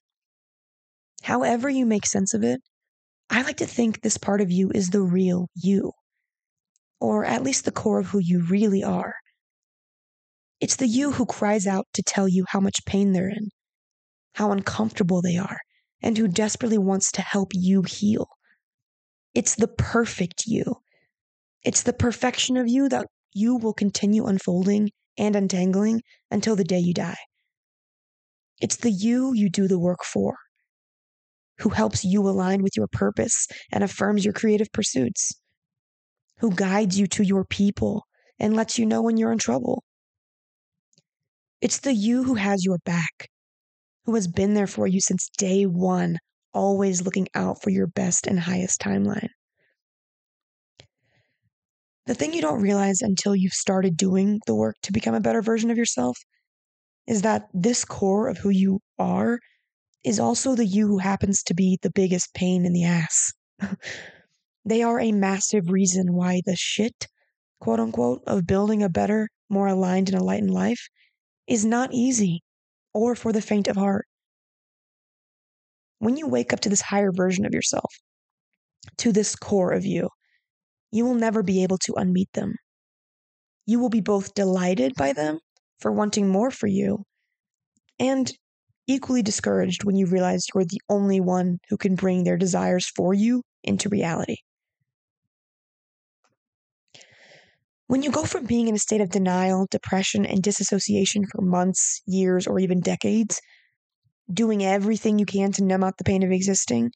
However, 1.23 1.69
you 1.69 1.85
make 1.85 2.05
sense 2.05 2.33
of 2.33 2.43
it, 2.43 2.61
I 3.29 3.43
like 3.43 3.57
to 3.57 3.65
think 3.65 4.01
this 4.01 4.17
part 4.17 4.41
of 4.41 4.51
you 4.51 4.71
is 4.73 4.89
the 4.89 5.01
real 5.01 5.47
you, 5.55 5.91
or 6.99 7.25
at 7.25 7.43
least 7.43 7.65
the 7.65 7.71
core 7.71 7.99
of 7.99 8.07
who 8.07 8.19
you 8.19 8.45
really 8.49 8.83
are. 8.83 9.13
It's 10.59 10.75
the 10.75 10.87
you 10.87 11.13
who 11.13 11.25
cries 11.25 11.65
out 11.65 11.87
to 11.93 12.03
tell 12.03 12.27
you 12.27 12.45
how 12.49 12.59
much 12.59 12.85
pain 12.85 13.13
they're 13.13 13.29
in, 13.29 13.49
how 14.33 14.51
uncomfortable 14.51 15.21
they 15.21 15.37
are, 15.37 15.57
and 16.01 16.17
who 16.17 16.27
desperately 16.27 16.77
wants 16.77 17.11
to 17.13 17.21
help 17.21 17.51
you 17.53 17.83
heal. 17.83 18.27
It's 19.33 19.55
the 19.55 19.67
perfect 19.67 20.43
you. 20.45 20.75
It's 21.63 21.83
the 21.83 21.93
perfection 21.93 22.57
of 22.57 22.67
you 22.67 22.89
that 22.89 23.07
you 23.33 23.55
will 23.55 23.73
continue 23.73 24.25
unfolding 24.25 24.91
and 25.17 25.35
untangling 25.35 26.01
until 26.31 26.55
the 26.55 26.63
day 26.63 26.79
you 26.79 26.93
die. 26.93 27.17
It's 28.61 28.77
the 28.77 28.91
you 28.91 29.33
you 29.33 29.49
do 29.49 29.67
the 29.67 29.79
work 29.79 30.03
for, 30.03 30.35
who 31.59 31.69
helps 31.69 32.03
you 32.03 32.27
align 32.27 32.63
with 32.63 32.75
your 32.75 32.87
purpose 32.87 33.47
and 33.71 33.83
affirms 33.83 34.25
your 34.25 34.33
creative 34.33 34.71
pursuits, 34.73 35.31
who 36.39 36.51
guides 36.51 36.97
you 36.97 37.07
to 37.07 37.23
your 37.23 37.45
people 37.45 38.05
and 38.39 38.55
lets 38.55 38.79
you 38.79 38.85
know 38.85 39.01
when 39.01 39.17
you're 39.17 39.31
in 39.31 39.37
trouble. 39.37 39.83
It's 41.61 41.79
the 41.79 41.93
you 41.93 42.23
who 42.23 42.35
has 42.35 42.63
your 42.63 42.77
back, 42.85 43.29
who 44.05 44.15
has 44.15 44.27
been 44.27 44.53
there 44.53 44.67
for 44.67 44.87
you 44.87 45.01
since 45.01 45.29
day 45.37 45.65
one, 45.65 46.17
always 46.53 47.01
looking 47.01 47.27
out 47.35 47.61
for 47.61 47.69
your 47.69 47.87
best 47.87 48.25
and 48.27 48.39
highest 48.39 48.79
timeline. 48.81 49.29
The 52.05 52.15
thing 52.15 52.33
you 52.33 52.41
don't 52.41 52.61
realize 52.61 53.01
until 53.01 53.35
you've 53.35 53.53
started 53.53 53.95
doing 53.95 54.39
the 54.47 54.55
work 54.55 54.77
to 54.83 54.93
become 54.93 55.13
a 55.13 55.21
better 55.21 55.41
version 55.41 55.69
of 55.69 55.77
yourself 55.77 56.17
is 57.05 57.21
that 57.23 57.47
this 57.53 57.83
core 57.85 58.27
of 58.29 58.37
who 58.37 58.49
you 58.49 58.79
are 58.97 59.39
is 60.05 60.19
also 60.19 60.55
the 60.55 60.65
you 60.65 60.87
who 60.87 60.99
happens 60.99 61.43
to 61.43 61.53
be 61.53 61.77
the 61.81 61.91
biggest 61.91 62.33
pain 62.33 62.65
in 62.65 62.73
the 62.73 62.85
ass. 62.85 63.33
they 64.69 64.83
are 64.83 64.99
a 64.99 65.11
massive 65.11 65.69
reason 65.69 66.13
why 66.13 66.41
the 66.45 66.55
shit, 66.55 67.07
quote 67.59 67.79
unquote, 67.79 68.21
of 68.27 68.47
building 68.47 68.83
a 68.83 68.89
better, 68.89 69.29
more 69.49 69.67
aligned 69.67 70.09
and 70.09 70.17
enlightened 70.17 70.51
life 70.51 70.87
is 71.47 71.65
not 71.65 71.93
easy 71.93 72.41
or 72.93 73.15
for 73.15 73.31
the 73.33 73.41
faint 73.41 73.67
of 73.67 73.75
heart. 73.75 74.05
when 75.99 76.17
you 76.17 76.27
wake 76.27 76.53
up 76.53 76.61
to 76.61 76.69
this 76.69 76.81
higher 76.81 77.11
version 77.11 77.45
of 77.45 77.53
yourself, 77.53 77.93
to 78.97 79.11
this 79.11 79.35
core 79.35 79.71
of 79.71 79.85
you, 79.85 80.09
you 80.91 81.05
will 81.05 81.15
never 81.15 81.43
be 81.43 81.61
able 81.61 81.77
to 81.77 81.93
unmeet 81.93 82.31
them. 82.33 82.53
You 83.65 83.79
will 83.79 83.89
be 83.89 84.01
both 84.01 84.33
delighted 84.33 84.93
by 84.95 85.13
them 85.13 85.39
for 85.79 85.91
wanting 85.91 86.29
more 86.29 86.49
for 86.51 86.67
you 86.67 87.03
and 87.99 88.31
equally 88.87 89.21
discouraged 89.21 89.83
when 89.83 89.95
you 89.95 90.07
realize 90.07 90.47
you're 90.53 90.63
the 90.65 90.81
only 90.89 91.19
one 91.19 91.59
who 91.69 91.77
can 91.77 91.95
bring 91.95 92.23
their 92.23 92.37
desires 92.37 92.87
for 92.95 93.13
you 93.13 93.43
into 93.63 93.89
reality. 93.89 94.37
When 97.89 98.03
you 98.03 98.11
go 98.11 98.23
from 98.23 98.45
being 98.45 98.67
in 98.67 98.75
a 98.75 98.77
state 98.77 99.01
of 99.01 99.09
denial, 99.09 99.65
depression, 99.71 100.23
and 100.23 100.43
disassociation 100.43 101.25
for 101.25 101.41
months, 101.41 102.03
years, 102.05 102.45
or 102.45 102.59
even 102.59 102.81
decades, 102.81 103.41
doing 104.31 104.63
everything 104.63 105.17
you 105.17 105.25
can 105.25 105.51
to 105.53 105.63
numb 105.63 105.83
out 105.83 105.97
the 105.97 106.03
pain 106.03 106.21
of 106.21 106.29
existing, 106.29 106.91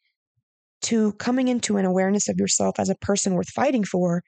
to 0.84 1.14
coming 1.14 1.48
into 1.48 1.78
an 1.78 1.86
awareness 1.86 2.30
of 2.30 2.36
yourself 2.38 2.76
as 2.78 2.90
a 2.90 2.96
person 3.02 3.34
worth 3.34 3.50
fighting 3.50 3.84
for, 3.84 4.22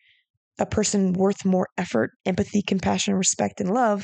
a 0.58 0.66
person 0.66 1.14
worth 1.14 1.46
more 1.46 1.68
effort, 1.78 2.14
empathy, 2.26 2.64
compassion, 2.64 3.14
respect, 3.14 3.62
and 3.62 3.72
love, 3.72 4.04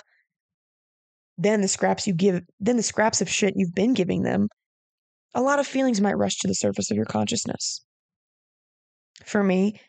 then 1.39 1.61
the 1.61 1.67
scraps 1.67 2.05
you 2.05 2.13
give, 2.13 2.41
then 2.59 2.77
the 2.77 2.83
scraps 2.83 3.21
of 3.21 3.27
shit 3.27 3.55
you've 3.55 3.73
been 3.73 3.95
giving 3.95 4.21
them, 4.21 4.49
a 5.33 5.41
lot 5.41 5.57
of 5.57 5.65
feelings 5.65 5.99
might 5.99 6.15
rush 6.15 6.35
to 6.35 6.47
the 6.47 6.53
surface 6.53 6.91
of 6.91 6.95
your 6.95 7.07
consciousness. 7.07 7.83
For 9.25 9.43
me, 9.43 9.81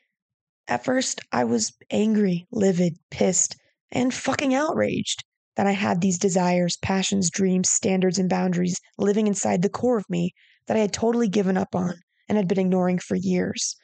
at 0.68 0.84
first, 0.84 1.20
I 1.32 1.44
was 1.44 1.72
angry, 1.90 2.46
livid, 2.50 2.96
pissed, 3.10 3.56
and 3.90 4.14
fucking 4.14 4.54
outraged 4.54 5.24
that 5.56 5.66
I 5.66 5.72
had 5.72 6.00
these 6.00 6.18
desires, 6.18 6.76
passions, 6.78 7.30
dreams, 7.30 7.68
standards, 7.68 8.18
and 8.18 8.28
boundaries 8.28 8.80
living 8.96 9.26
inside 9.26 9.62
the 9.62 9.68
core 9.68 9.98
of 9.98 10.08
me 10.08 10.32
that 10.66 10.76
I 10.76 10.80
had 10.80 10.92
totally 10.92 11.28
given 11.28 11.56
up 11.56 11.74
on 11.74 11.94
and 12.28 12.38
had 12.38 12.48
been 12.48 12.60
ignoring 12.60 12.98
for 12.98 13.16
years. 13.16 13.76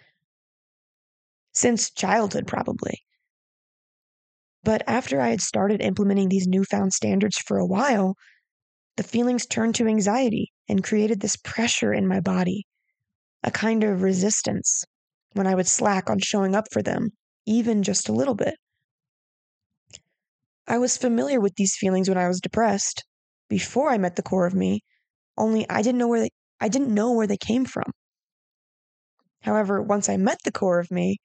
Since 1.52 1.90
childhood, 1.90 2.46
probably. 2.46 3.02
But 4.62 4.82
after 4.86 5.20
I 5.20 5.30
had 5.30 5.40
started 5.40 5.82
implementing 5.82 6.28
these 6.28 6.46
newfound 6.46 6.92
standards 6.94 7.38
for 7.38 7.58
a 7.58 7.66
while, 7.66 8.16
the 8.96 9.02
feelings 9.02 9.46
turned 9.46 9.74
to 9.76 9.86
anxiety 9.86 10.52
and 10.68 10.84
created 10.84 11.20
this 11.20 11.36
pressure 11.36 11.92
in 11.92 12.06
my 12.06 12.20
body, 12.20 12.66
a 13.42 13.50
kind 13.50 13.84
of 13.84 14.02
resistance 14.02 14.84
when 15.38 15.46
I 15.46 15.54
would 15.54 15.68
slack 15.68 16.10
on 16.10 16.18
showing 16.18 16.56
up 16.56 16.66
for 16.72 16.82
them, 16.82 17.10
even 17.46 17.84
just 17.84 18.08
a 18.08 18.12
little 18.12 18.34
bit. 18.34 18.56
I 20.66 20.78
was 20.78 20.96
familiar 20.96 21.40
with 21.40 21.54
these 21.54 21.76
feelings 21.76 22.08
when 22.08 22.18
I 22.18 22.26
was 22.26 22.40
depressed, 22.40 23.04
before 23.48 23.90
I 23.90 23.98
met 23.98 24.16
the 24.16 24.22
core 24.22 24.46
of 24.46 24.52
me, 24.52 24.80
only 25.36 25.64
I 25.70 25.80
didn't 25.80 25.98
know 25.98 26.08
where 26.08 26.20
they 26.20 26.30
I 26.60 26.68
didn't 26.68 26.92
know 26.92 27.12
where 27.12 27.28
they 27.28 27.36
came 27.36 27.64
from. 27.64 27.84
However, 29.42 29.80
once 29.80 30.08
I 30.08 30.16
met 30.16 30.40
the 30.44 30.50
core 30.50 30.80
of 30.80 30.90
me, 30.90 31.18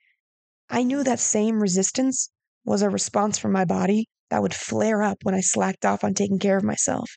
I 0.69 0.83
knew 0.83 1.03
that 1.03 1.19
same 1.19 1.59
resistance 1.59 2.29
was 2.63 2.83
a 2.83 2.91
response 2.91 3.39
from 3.39 3.51
my 3.51 3.65
body 3.65 4.05
that 4.29 4.43
would 4.43 4.53
flare 4.53 5.01
up 5.01 5.17
when 5.23 5.33
I 5.33 5.41
slacked 5.41 5.85
off 5.85 6.03
on 6.03 6.13
taking 6.13 6.37
care 6.37 6.55
of 6.55 6.63
myself. 6.63 7.09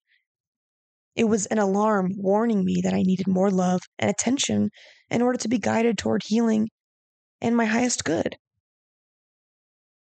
It 1.14 1.24
was 1.24 1.44
an 1.46 1.58
alarm 1.58 2.14
warning 2.16 2.64
me 2.64 2.80
that 2.82 2.94
I 2.94 3.02
needed 3.02 3.28
more 3.28 3.50
love 3.50 3.82
and 3.98 4.10
attention 4.10 4.70
in 5.10 5.20
order 5.20 5.38
to 5.38 5.48
be 5.48 5.58
guided 5.58 5.98
toward 5.98 6.22
healing 6.24 6.68
and 7.46 7.56
my 7.56 7.64
highest 7.64 8.02
good. 8.02 8.36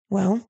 Well, 0.09 0.49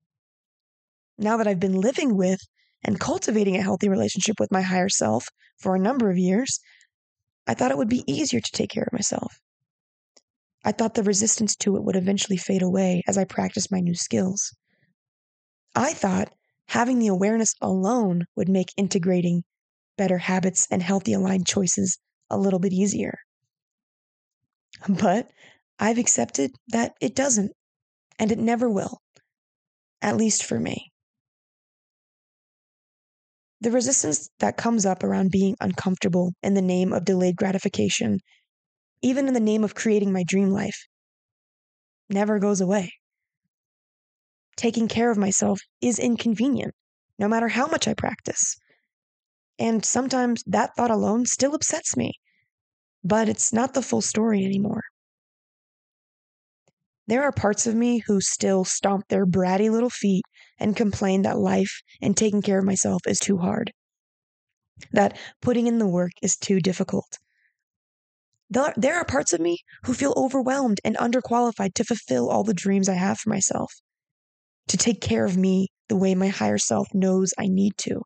now 1.17 1.35
that 1.35 1.45
I've 1.45 1.59
been 1.59 1.81
living 1.81 2.15
with 2.15 2.39
and 2.81 2.97
cultivating 2.97 3.57
a 3.57 3.61
healthy 3.61 3.89
relationship 3.89 4.39
with 4.39 4.53
my 4.53 4.61
higher 4.61 4.87
self 4.87 5.27
for 5.59 5.75
a 5.75 5.79
number 5.79 6.09
of 6.09 6.17
years, 6.17 6.61
I 7.45 7.55
thought 7.55 7.71
it 7.71 7.77
would 7.77 7.89
be 7.89 8.05
easier 8.07 8.39
to 8.39 8.51
take 8.53 8.69
care 8.69 8.85
of 8.85 8.93
myself. 8.93 9.41
I 10.63 10.71
thought 10.71 10.93
the 10.93 11.03
resistance 11.03 11.57
to 11.57 11.75
it 11.75 11.83
would 11.83 11.97
eventually 11.97 12.37
fade 12.37 12.61
away 12.61 13.03
as 13.05 13.17
I 13.17 13.25
practiced 13.25 13.69
my 13.69 13.81
new 13.81 13.95
skills. 13.95 14.55
I 15.75 15.91
thought 15.91 16.33
having 16.69 16.99
the 16.99 17.07
awareness 17.07 17.53
alone 17.61 18.27
would 18.37 18.47
make 18.47 18.73
integrating 18.77 19.43
better 19.97 20.19
habits 20.19 20.69
and 20.71 20.81
healthy 20.81 21.11
aligned 21.11 21.47
choices 21.47 21.99
a 22.29 22.37
little 22.37 22.59
bit 22.59 22.71
easier. 22.71 23.19
But 24.87 25.29
I've 25.79 25.97
accepted 25.97 26.51
that 26.69 26.93
it 27.01 27.15
doesn't, 27.15 27.51
and 28.17 28.31
it 28.31 28.39
never 28.39 28.69
will, 28.69 29.01
at 30.01 30.17
least 30.17 30.43
for 30.43 30.59
me. 30.59 30.91
The 33.61 33.71
resistance 33.71 34.29
that 34.39 34.57
comes 34.57 34.85
up 34.85 35.03
around 35.03 35.31
being 35.31 35.55
uncomfortable 35.59 36.33
in 36.43 36.53
the 36.53 36.61
name 36.61 36.93
of 36.93 37.05
delayed 37.05 37.35
gratification, 37.35 38.19
even 39.01 39.27
in 39.27 39.33
the 39.33 39.39
name 39.39 39.63
of 39.63 39.75
creating 39.75 40.11
my 40.11 40.23
dream 40.23 40.49
life, 40.49 40.87
never 42.09 42.39
goes 42.39 42.61
away. 42.61 42.93
Taking 44.55 44.87
care 44.87 45.11
of 45.11 45.17
myself 45.17 45.59
is 45.81 45.99
inconvenient, 45.99 46.73
no 47.19 47.27
matter 47.27 47.49
how 47.49 47.67
much 47.67 47.87
I 47.87 47.93
practice. 47.93 48.57
And 49.59 49.85
sometimes 49.85 50.43
that 50.47 50.75
thought 50.75 50.91
alone 50.91 51.25
still 51.25 51.53
upsets 51.53 51.95
me, 51.95 52.13
but 53.03 53.29
it's 53.29 53.53
not 53.53 53.73
the 53.73 53.81
full 53.81 54.01
story 54.01 54.45
anymore. 54.45 54.81
There 57.07 57.23
are 57.23 57.31
parts 57.31 57.65
of 57.65 57.73
me 57.73 57.99
who 57.99 58.19
still 58.19 58.65
stomp 58.65 59.07
their 59.07 59.25
bratty 59.25 59.71
little 59.71 59.89
feet 59.89 60.25
and 60.59 60.75
complain 60.75 61.21
that 61.21 61.37
life 61.37 61.81
and 62.01 62.15
taking 62.15 62.41
care 62.41 62.59
of 62.59 62.65
myself 62.65 63.01
is 63.07 63.19
too 63.19 63.37
hard, 63.37 63.71
that 64.91 65.17
putting 65.41 65.67
in 65.67 65.79
the 65.79 65.87
work 65.87 66.11
is 66.21 66.35
too 66.35 66.59
difficult. 66.59 67.17
There 68.49 68.95
are 68.95 69.05
parts 69.05 69.33
of 69.33 69.39
me 69.39 69.59
who 69.83 69.93
feel 69.93 70.13
overwhelmed 70.17 70.79
and 70.83 70.97
underqualified 70.97 71.73
to 71.75 71.85
fulfill 71.85 72.29
all 72.29 72.43
the 72.43 72.53
dreams 72.53 72.89
I 72.89 72.93
have 72.93 73.19
for 73.19 73.29
myself, 73.29 73.73
to 74.67 74.77
take 74.77 74.99
care 74.99 75.25
of 75.25 75.37
me 75.37 75.69
the 75.87 75.95
way 75.95 76.13
my 76.13 76.27
higher 76.27 76.57
self 76.57 76.87
knows 76.93 77.33
I 77.37 77.47
need 77.47 77.77
to. 77.77 78.01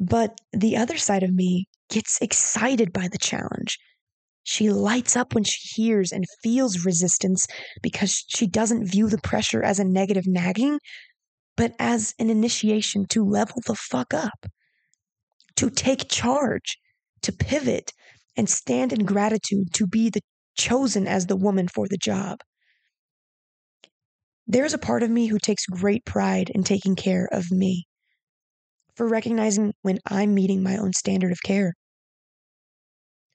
But 0.00 0.40
the 0.52 0.76
other 0.76 0.96
side 0.96 1.22
of 1.22 1.32
me 1.32 1.66
gets 1.88 2.20
excited 2.20 2.92
by 2.92 3.08
the 3.08 3.18
challenge 3.18 3.78
she 4.48 4.70
lights 4.70 5.14
up 5.14 5.34
when 5.34 5.44
she 5.44 5.82
hears 5.82 6.10
and 6.10 6.24
feels 6.42 6.86
resistance 6.86 7.46
because 7.82 8.24
she 8.28 8.46
doesn't 8.46 8.90
view 8.90 9.06
the 9.06 9.20
pressure 9.20 9.62
as 9.62 9.78
a 9.78 9.84
negative 9.84 10.24
nagging, 10.26 10.78
but 11.54 11.74
as 11.78 12.14
an 12.18 12.30
initiation 12.30 13.04
to 13.10 13.22
level 13.22 13.60
the 13.66 13.74
fuck 13.74 14.14
up, 14.14 14.46
to 15.56 15.68
take 15.68 16.08
charge, 16.08 16.78
to 17.20 17.30
pivot, 17.30 17.92
and 18.38 18.48
stand 18.48 18.90
in 18.90 19.04
gratitude 19.04 19.74
to 19.74 19.86
be 19.86 20.08
the 20.08 20.22
chosen 20.56 21.06
as 21.06 21.26
the 21.26 21.36
woman 21.36 21.68
for 21.68 21.86
the 21.86 21.98
job. 21.98 22.38
There's 24.46 24.72
a 24.72 24.78
part 24.78 25.02
of 25.02 25.10
me 25.10 25.26
who 25.26 25.38
takes 25.38 25.66
great 25.66 26.06
pride 26.06 26.50
in 26.54 26.62
taking 26.64 26.96
care 26.96 27.28
of 27.30 27.50
me, 27.50 27.84
for 28.96 29.06
recognizing 29.06 29.74
when 29.82 29.98
I'm 30.06 30.32
meeting 30.32 30.62
my 30.62 30.78
own 30.78 30.94
standard 30.94 31.32
of 31.32 31.42
care 31.44 31.74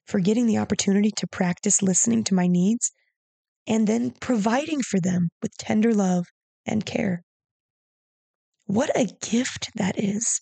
for 0.06 0.20
getting 0.20 0.46
the 0.46 0.58
opportunity 0.58 1.10
to 1.16 1.26
practice 1.26 1.82
listening 1.82 2.24
to 2.24 2.34
my 2.34 2.46
needs 2.46 2.92
and 3.66 3.86
then 3.86 4.10
providing 4.10 4.82
for 4.82 5.00
them 5.00 5.28
with 5.42 5.56
tender 5.58 5.94
love 5.94 6.26
and 6.66 6.84
care. 6.84 7.22
What 8.66 8.90
a 8.96 9.06
gift 9.22 9.70
that 9.76 9.98
is. 9.98 10.40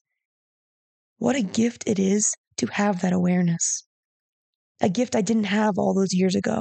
What 1.18 1.36
a 1.36 1.42
gift 1.42 1.84
it 1.86 1.98
is 1.98 2.34
to 2.56 2.66
have 2.66 3.00
that 3.02 3.12
awareness. 3.12 3.84
A 4.80 4.88
gift 4.88 5.14
I 5.14 5.22
didn't 5.22 5.44
have 5.44 5.78
all 5.78 5.94
those 5.94 6.12
years 6.12 6.34
ago. 6.34 6.60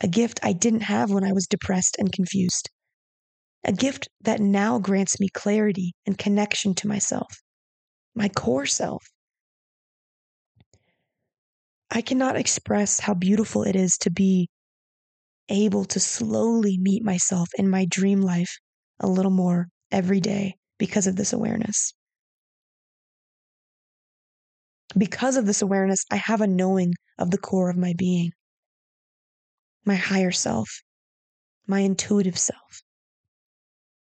A 0.00 0.08
gift 0.08 0.40
I 0.42 0.52
didn't 0.52 0.82
have 0.82 1.10
when 1.10 1.24
I 1.24 1.32
was 1.32 1.46
depressed 1.46 1.96
and 1.98 2.12
confused. 2.12 2.68
A 3.64 3.72
gift 3.72 4.08
that 4.20 4.40
now 4.40 4.78
grants 4.78 5.18
me 5.18 5.28
clarity 5.32 5.94
and 6.06 6.18
connection 6.18 6.74
to 6.74 6.88
myself, 6.88 7.40
my 8.14 8.28
core 8.28 8.66
self. 8.66 9.02
I 11.90 12.00
cannot 12.00 12.36
express 12.36 13.00
how 13.00 13.14
beautiful 13.14 13.62
it 13.62 13.76
is 13.76 13.96
to 13.98 14.10
be 14.10 14.48
able 15.48 15.84
to 15.84 16.00
slowly 16.00 16.78
meet 16.78 17.04
myself 17.04 17.48
in 17.56 17.68
my 17.68 17.86
dream 17.88 18.20
life 18.20 18.58
a 19.00 19.06
little 19.06 19.30
more 19.30 19.68
every 19.90 20.20
day 20.20 20.56
because 20.78 21.06
of 21.06 21.16
this 21.16 21.32
awareness. 21.32 21.92
Because 24.96 25.36
of 25.36 25.46
this 25.46 25.62
awareness, 25.62 26.04
I 26.10 26.16
have 26.16 26.40
a 26.40 26.46
knowing 26.46 26.94
of 27.18 27.30
the 27.30 27.38
core 27.38 27.70
of 27.70 27.76
my 27.76 27.94
being, 27.96 28.32
my 29.84 29.96
higher 29.96 30.32
self, 30.32 30.82
my 31.66 31.80
intuitive 31.80 32.38
self. 32.38 32.82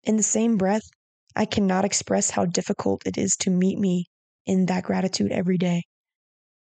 In 0.03 0.17
the 0.17 0.23
same 0.23 0.57
breath, 0.57 0.89
I 1.35 1.47
cannot 1.47 1.85
express 1.85 2.31
how 2.31 2.45
difficult 2.45 3.07
it 3.07 3.19
is 3.19 3.35
to 3.37 3.51
meet 3.51 3.79
me 3.79 4.07
in 4.47 4.67
that 4.67 4.85
gratitude 4.85 5.33
every 5.33 5.59
day 5.59 5.85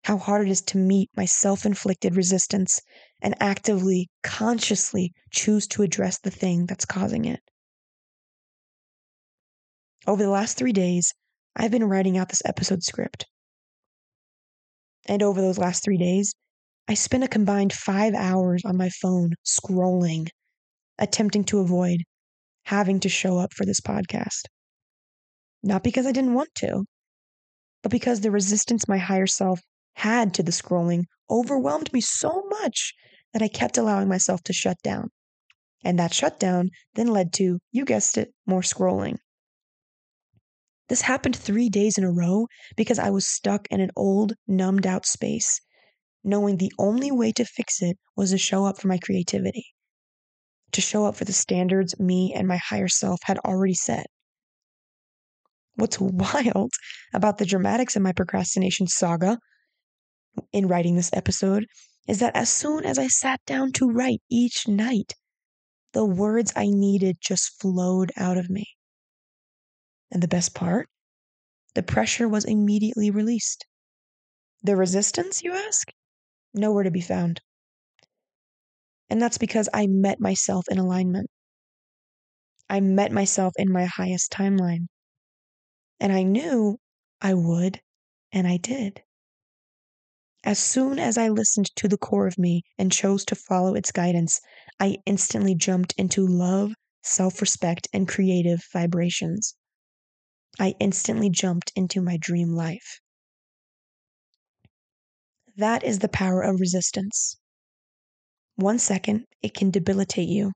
how 0.04 0.16
hard 0.18 0.46
it 0.46 0.50
is 0.50 0.62
to 0.62 0.78
meet 0.78 1.10
my 1.16 1.24
self 1.24 1.66
inflicted 1.66 2.16
resistance 2.16 2.80
and 3.20 3.34
actively, 3.40 4.08
consciously 4.22 5.12
choose 5.30 5.66
to 5.68 5.82
address 5.82 6.18
the 6.18 6.30
thing 6.30 6.66
that's 6.66 6.84
causing 6.84 7.24
it. 7.24 7.40
Over 10.06 10.22
the 10.22 10.30
last 10.30 10.56
three 10.56 10.72
days, 10.72 11.12
I've 11.56 11.70
been 11.70 11.84
writing 11.84 12.16
out 12.16 12.28
this 12.28 12.42
episode 12.44 12.82
script. 12.82 13.26
And 15.06 15.22
over 15.22 15.40
those 15.40 15.58
last 15.58 15.82
three 15.82 15.98
days, 15.98 16.34
I 16.86 16.94
spent 16.94 17.24
a 17.24 17.28
combined 17.28 17.72
five 17.72 18.14
hours 18.14 18.62
on 18.64 18.76
my 18.76 18.88
phone 18.88 19.32
scrolling, 19.44 20.28
attempting 20.98 21.44
to 21.44 21.58
avoid 21.58 22.04
having 22.64 23.00
to 23.00 23.08
show 23.08 23.38
up 23.38 23.52
for 23.54 23.64
this 23.64 23.80
podcast. 23.80 24.42
Not 25.62 25.82
because 25.82 26.06
I 26.06 26.12
didn't 26.12 26.34
want 26.34 26.54
to, 26.56 26.84
but 27.82 27.90
because 27.90 28.20
the 28.20 28.30
resistance 28.30 28.86
my 28.86 28.98
higher 28.98 29.26
self 29.26 29.60
had 29.98 30.34
to 30.34 30.42
the 30.42 30.52
scrolling 30.52 31.04
overwhelmed 31.30 31.92
me 31.92 32.00
so 32.00 32.44
much 32.48 32.94
that 33.32 33.42
I 33.42 33.48
kept 33.48 33.78
allowing 33.78 34.08
myself 34.08 34.42
to 34.44 34.52
shut 34.52 34.76
down. 34.82 35.10
And 35.84 35.98
that 35.98 36.14
shutdown 36.14 36.70
then 36.94 37.06
led 37.08 37.32
to, 37.34 37.58
you 37.70 37.84
guessed 37.84 38.18
it, 38.18 38.32
more 38.46 38.62
scrolling. 38.62 39.18
This 40.88 41.02
happened 41.02 41.36
three 41.36 41.68
days 41.68 41.98
in 41.98 42.04
a 42.04 42.12
row 42.12 42.46
because 42.76 42.98
I 42.98 43.10
was 43.10 43.26
stuck 43.26 43.68
in 43.70 43.80
an 43.80 43.90
old, 43.94 44.32
numbed 44.46 44.86
out 44.86 45.06
space, 45.06 45.60
knowing 46.24 46.56
the 46.56 46.72
only 46.78 47.12
way 47.12 47.32
to 47.32 47.44
fix 47.44 47.82
it 47.82 47.98
was 48.16 48.30
to 48.30 48.38
show 48.38 48.64
up 48.64 48.78
for 48.78 48.88
my 48.88 48.98
creativity 48.98 49.74
to 50.72 50.80
show 50.80 51.06
up 51.06 51.16
for 51.16 51.24
the 51.24 51.32
standards 51.32 51.98
me 51.98 52.32
and 52.34 52.46
my 52.46 52.56
higher 52.58 52.88
self 52.88 53.20
had 53.24 53.38
already 53.38 53.74
set. 53.74 54.06
What's 55.76 55.98
wild 56.00 56.72
about 57.14 57.38
the 57.38 57.46
dramatics 57.46 57.96
in 57.96 58.02
my 58.02 58.12
procrastination 58.12 58.86
saga 58.86 59.38
in 60.52 60.68
writing 60.68 60.96
this 60.96 61.10
episode 61.12 61.66
is 62.06 62.20
that 62.20 62.36
as 62.36 62.50
soon 62.50 62.84
as 62.84 62.98
I 62.98 63.08
sat 63.08 63.40
down 63.46 63.72
to 63.72 63.90
write 63.90 64.22
each 64.30 64.66
night, 64.66 65.14
the 65.92 66.04
words 66.04 66.52
I 66.56 66.66
needed 66.66 67.18
just 67.20 67.60
flowed 67.60 68.12
out 68.16 68.36
of 68.36 68.50
me. 68.50 68.64
And 70.10 70.22
the 70.22 70.28
best 70.28 70.54
part? 70.54 70.88
The 71.74 71.82
pressure 71.82 72.28
was 72.28 72.44
immediately 72.44 73.10
released. 73.10 73.66
The 74.62 74.76
resistance, 74.76 75.42
you 75.42 75.52
ask? 75.52 75.92
Nowhere 76.54 76.84
to 76.84 76.90
be 76.90 77.00
found. 77.00 77.40
And 79.10 79.20
that's 79.20 79.38
because 79.38 79.68
I 79.72 79.86
met 79.86 80.20
myself 80.20 80.66
in 80.70 80.78
alignment. 80.78 81.30
I 82.68 82.80
met 82.80 83.12
myself 83.12 83.54
in 83.56 83.72
my 83.72 83.84
highest 83.84 84.32
timeline. 84.32 84.88
And 86.00 86.12
I 86.12 86.22
knew 86.22 86.78
I 87.20 87.34
would, 87.34 87.80
and 88.32 88.46
I 88.46 88.56
did. 88.58 89.02
As 90.44 90.60
soon 90.60 91.00
as 91.00 91.18
I 91.18 91.28
listened 91.28 91.74
to 91.74 91.88
the 91.88 91.98
core 91.98 92.28
of 92.28 92.38
me 92.38 92.62
and 92.78 92.92
chose 92.92 93.24
to 93.24 93.34
follow 93.34 93.74
its 93.74 93.90
guidance, 93.90 94.40
I 94.78 94.98
instantly 95.04 95.56
jumped 95.56 95.94
into 95.98 96.24
love, 96.24 96.74
self 97.02 97.40
respect, 97.40 97.88
and 97.92 98.06
creative 98.06 98.62
vibrations. 98.72 99.56
I 100.60 100.76
instantly 100.78 101.28
jumped 101.28 101.72
into 101.74 102.00
my 102.00 102.16
dream 102.16 102.52
life. 102.52 103.00
That 105.56 105.82
is 105.82 105.98
the 105.98 106.08
power 106.08 106.42
of 106.42 106.60
resistance. 106.60 107.36
One 108.54 108.78
second, 108.78 109.26
it 109.42 109.54
can 109.54 109.72
debilitate 109.72 110.28
you, 110.28 110.52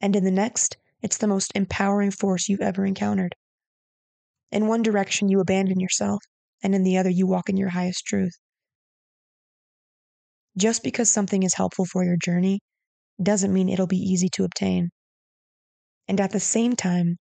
and 0.00 0.16
in 0.16 0.24
the 0.24 0.32
next, 0.32 0.76
it's 1.02 1.16
the 1.16 1.28
most 1.28 1.52
empowering 1.54 2.10
force 2.10 2.48
you've 2.48 2.60
ever 2.60 2.84
encountered. 2.84 3.36
In 4.50 4.66
one 4.66 4.82
direction, 4.82 5.28
you 5.28 5.38
abandon 5.38 5.78
yourself, 5.78 6.20
and 6.64 6.74
in 6.74 6.82
the 6.82 6.96
other, 6.98 7.10
you 7.10 7.28
walk 7.28 7.48
in 7.48 7.56
your 7.56 7.70
highest 7.70 8.04
truth. 8.06 8.32
Just 10.56 10.84
because 10.84 11.10
something 11.10 11.42
is 11.42 11.54
helpful 11.54 11.84
for 11.86 12.04
your 12.04 12.16
journey 12.16 12.60
doesn't 13.22 13.52
mean 13.52 13.68
it'll 13.68 13.86
be 13.86 13.96
easy 13.98 14.28
to 14.30 14.44
obtain. 14.44 14.90
And 16.08 16.20
at 16.20 16.32
the 16.32 16.40
same 16.40 16.76
time, 16.76 17.16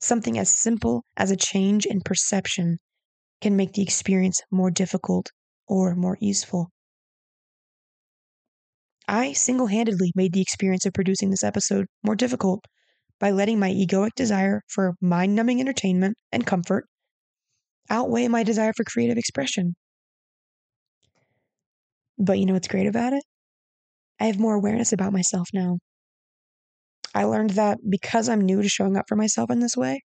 something 0.00 0.38
as 0.38 0.48
simple 0.48 1.04
as 1.16 1.30
a 1.30 1.36
change 1.36 1.86
in 1.86 2.00
perception 2.02 2.78
can 3.40 3.56
make 3.56 3.74
the 3.74 3.82
experience 3.82 4.42
more 4.50 4.70
difficult 4.70 5.32
or 5.68 5.94
more 5.96 6.18
useful. 6.20 6.70
I 9.06 9.32
single 9.34 9.68
handedly 9.68 10.10
made 10.16 10.32
the 10.32 10.40
experience 10.40 10.86
of 10.86 10.92
producing 10.92 11.30
this 11.30 11.44
episode 11.44 11.86
more 12.02 12.16
difficult 12.16 12.64
by 13.20 13.30
letting 13.30 13.58
my 13.58 13.70
egoic 13.70 14.14
desire 14.16 14.62
for 14.68 14.94
mind 15.00 15.34
numbing 15.36 15.60
entertainment 15.60 16.16
and 16.32 16.46
comfort 16.46 16.86
outweigh 17.88 18.26
my 18.26 18.42
desire 18.42 18.72
for 18.72 18.82
creative 18.82 19.16
expression. 19.16 19.76
But 22.22 22.38
you 22.38 22.46
know 22.46 22.54
what's 22.54 22.68
great 22.68 22.86
about 22.86 23.12
it? 23.12 23.24
I 24.20 24.26
have 24.26 24.38
more 24.38 24.54
awareness 24.54 24.92
about 24.94 25.12
myself 25.12 25.48
now. 25.52 25.78
I 27.14 27.24
learned 27.24 27.50
that 27.50 27.78
because 27.90 28.28
I'm 28.28 28.40
new 28.40 28.62
to 28.62 28.68
showing 28.68 28.96
up 28.96 29.08
for 29.08 29.16
myself 29.16 29.50
in 29.50 29.60
this 29.60 29.76
way, 29.76 30.02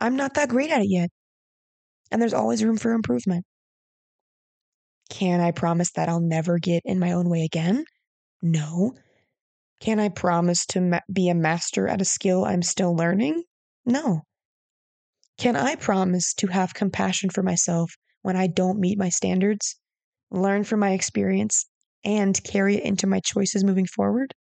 I'm 0.00 0.16
not 0.16 0.34
that 0.34 0.48
great 0.50 0.70
at 0.70 0.82
it 0.82 0.90
yet. 0.90 1.10
And 2.10 2.20
there's 2.20 2.34
always 2.34 2.64
room 2.64 2.76
for 2.76 2.92
improvement. 2.92 3.46
Can 5.10 5.40
I 5.40 5.52
promise 5.52 5.90
that 5.92 6.08
I'll 6.08 6.20
never 6.20 6.58
get 6.58 6.82
in 6.84 6.98
my 6.98 7.12
own 7.12 7.28
way 7.28 7.44
again? 7.44 7.84
No. 8.42 8.94
Can 9.80 10.00
I 10.00 10.08
promise 10.08 10.66
to 10.66 10.80
ma- 10.80 11.00
be 11.12 11.28
a 11.28 11.34
master 11.34 11.88
at 11.88 12.02
a 12.02 12.04
skill 12.04 12.44
I'm 12.44 12.62
still 12.62 12.96
learning? 12.96 13.44
No. 13.86 14.22
Can 15.38 15.56
I 15.56 15.76
promise 15.76 16.34
to 16.34 16.48
have 16.48 16.74
compassion 16.74 17.30
for 17.30 17.42
myself 17.42 17.94
when 18.22 18.36
I 18.36 18.46
don't 18.48 18.80
meet 18.80 18.98
my 18.98 19.08
standards, 19.08 19.76
learn 20.30 20.64
from 20.64 20.80
my 20.80 20.92
experience, 20.92 21.66
and 22.04 22.42
carry 22.44 22.76
it 22.76 22.84
into 22.84 23.06
my 23.06 23.20
choices 23.20 23.64
moving 23.64 23.86
forward? 23.86 24.34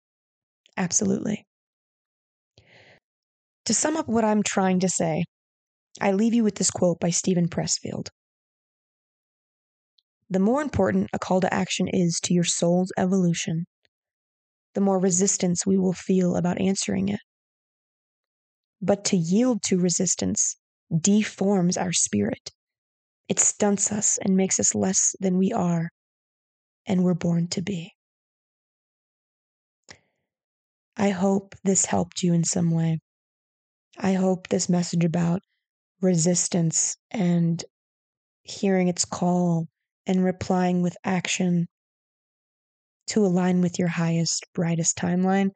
Absolutely. 0.78 1.46
To 3.66 3.74
sum 3.74 3.98
up 3.98 4.08
what 4.08 4.26
I'm 4.26 4.44
trying 4.44 4.80
to 4.82 4.90
say, 4.90 5.24
I 6.02 6.12
leave 6.12 6.34
you 6.34 6.44
with 6.44 6.56
this 6.56 6.70
quote 6.70 7.00
by 7.00 7.10
Steven 7.10 7.48
Pressfield. 7.48 8.10
The 10.30 10.40
more 10.40 10.62
important 10.62 11.10
a 11.14 11.20
call 11.20 11.42
to 11.42 11.54
action 11.54 11.88
is 11.88 12.20
to 12.24 12.34
your 12.34 12.44
soul's 12.44 12.92
evolution, 12.98 13.66
the 14.74 14.82
more 14.82 15.00
resistance 15.00 15.66
we 15.66 15.78
will 15.78 15.94
feel 15.94 16.36
about 16.36 16.60
answering 16.60 17.10
it. 17.10 17.20
But 18.82 19.06
to 19.06 19.18
yield 19.18 19.64
to 19.64 19.78
resistance 19.78 20.58
deforms 21.00 21.78
our 21.78 21.94
spirit. 21.94 22.52
It 23.28 23.40
stunts 23.40 23.92
us 23.92 24.18
and 24.20 24.38
makes 24.38 24.60
us 24.60 24.76
less 24.76 25.16
than 25.20 25.38
we 25.38 25.52
are 25.52 25.90
and 26.86 27.04
were 27.04 27.16
born 27.16 27.48
to 27.50 27.62
be. 27.62 27.94
I 30.98 31.10
hope 31.10 31.56
this 31.64 31.86
helped 31.86 32.24
you 32.24 32.34
in 32.34 32.44
some 32.44 32.72
way. 32.72 33.00
I 33.98 34.14
hope 34.14 34.48
this 34.48 34.70
message 34.70 35.04
about 35.04 35.42
resistance 36.02 36.98
and 37.12 37.64
hearing 38.44 38.88
its 38.88 39.06
call 39.06 39.68
and 40.06 40.24
replying 40.24 40.82
with 40.82 40.96
action 41.04 41.68
to 43.08 43.26
align 43.26 43.62
with 43.62 43.80
your 43.80 43.88
highest, 43.88 44.46
brightest 44.54 44.98
timeline. 44.98 45.52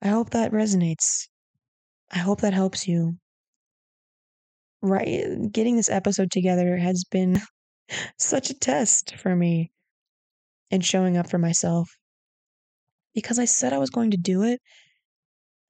I 0.00 0.08
hope 0.08 0.30
that 0.30 0.52
resonates. 0.52 1.28
I 2.10 2.18
hope 2.18 2.40
that 2.40 2.54
helps 2.54 2.88
you. 2.88 3.18
Right, 4.88 5.50
getting 5.50 5.74
this 5.74 5.88
episode 5.88 6.30
together 6.30 6.76
has 6.76 7.02
been 7.10 7.40
such 8.18 8.50
a 8.50 8.54
test 8.54 9.16
for 9.16 9.34
me 9.34 9.72
and 10.70 10.84
showing 10.84 11.16
up 11.16 11.28
for 11.28 11.38
myself 11.38 11.90
because 13.12 13.40
I 13.40 13.46
said 13.46 13.72
I 13.72 13.78
was 13.78 13.90
going 13.90 14.12
to 14.12 14.16
do 14.16 14.44
it, 14.44 14.60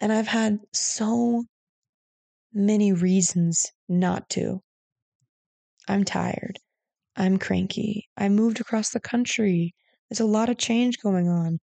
and 0.01 0.13
I've 0.13 0.27
had 0.27 0.59
so 0.75 1.45
many 2.53 2.93
reasons 2.93 3.65
not 3.89 4.29
to. 4.31 4.61
I'm 5.89 6.05
tired. 6.05 6.59
I'm 7.17 7.39
cranky. 7.39 8.09
I 8.19 8.29
moved 8.29 8.61
across 8.61 8.91
the 8.91 9.01
country. 9.01 9.75
There's 10.11 10.21
a 10.21 10.27
lot 10.27 10.51
of 10.51 10.59
change 10.59 10.99
going 11.03 11.29
on. 11.31 11.59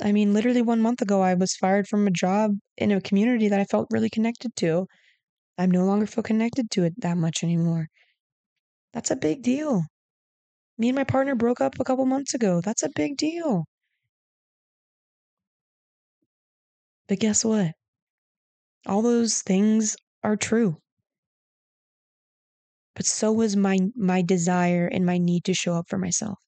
I 0.00 0.12
mean, 0.12 0.32
literally 0.32 0.62
one 0.62 0.80
month 0.80 1.02
ago, 1.02 1.20
I 1.20 1.34
was 1.34 1.56
fired 1.56 1.88
from 1.88 2.06
a 2.06 2.12
job 2.12 2.52
in 2.76 2.92
a 2.92 3.00
community 3.00 3.48
that 3.48 3.58
I 3.58 3.64
felt 3.64 3.88
really 3.90 4.08
connected 4.08 4.54
to. 4.56 4.86
I 5.58 5.66
no 5.66 5.84
longer 5.84 6.06
feel 6.06 6.22
connected 6.22 6.70
to 6.72 6.84
it 6.84 7.00
that 7.00 7.16
much 7.16 7.42
anymore. 7.42 7.88
That's 8.94 9.10
a 9.10 9.16
big 9.16 9.42
deal. 9.42 9.82
Me 10.78 10.88
and 10.90 10.96
my 10.96 11.04
partner 11.04 11.34
broke 11.34 11.60
up 11.60 11.80
a 11.80 11.84
couple 11.84 12.06
months 12.06 12.34
ago. 12.34 12.60
That's 12.60 12.82
a 12.82 12.90
big 12.94 13.16
deal. 13.16 13.66
But 17.06 17.18
guess 17.18 17.46
what? 17.46 17.72
All 18.86 19.02
those 19.02 19.42
things 19.42 19.94
are 20.22 20.36
true. 20.36 20.80
But 22.96 23.06
so 23.06 23.40
is 23.42 23.54
my 23.54 23.78
my 23.94 24.20
desire 24.22 24.88
and 24.88 25.06
my 25.06 25.16
need 25.18 25.44
to 25.44 25.54
show 25.54 25.74
up 25.74 25.88
for 25.88 25.98
myself. 25.98 26.38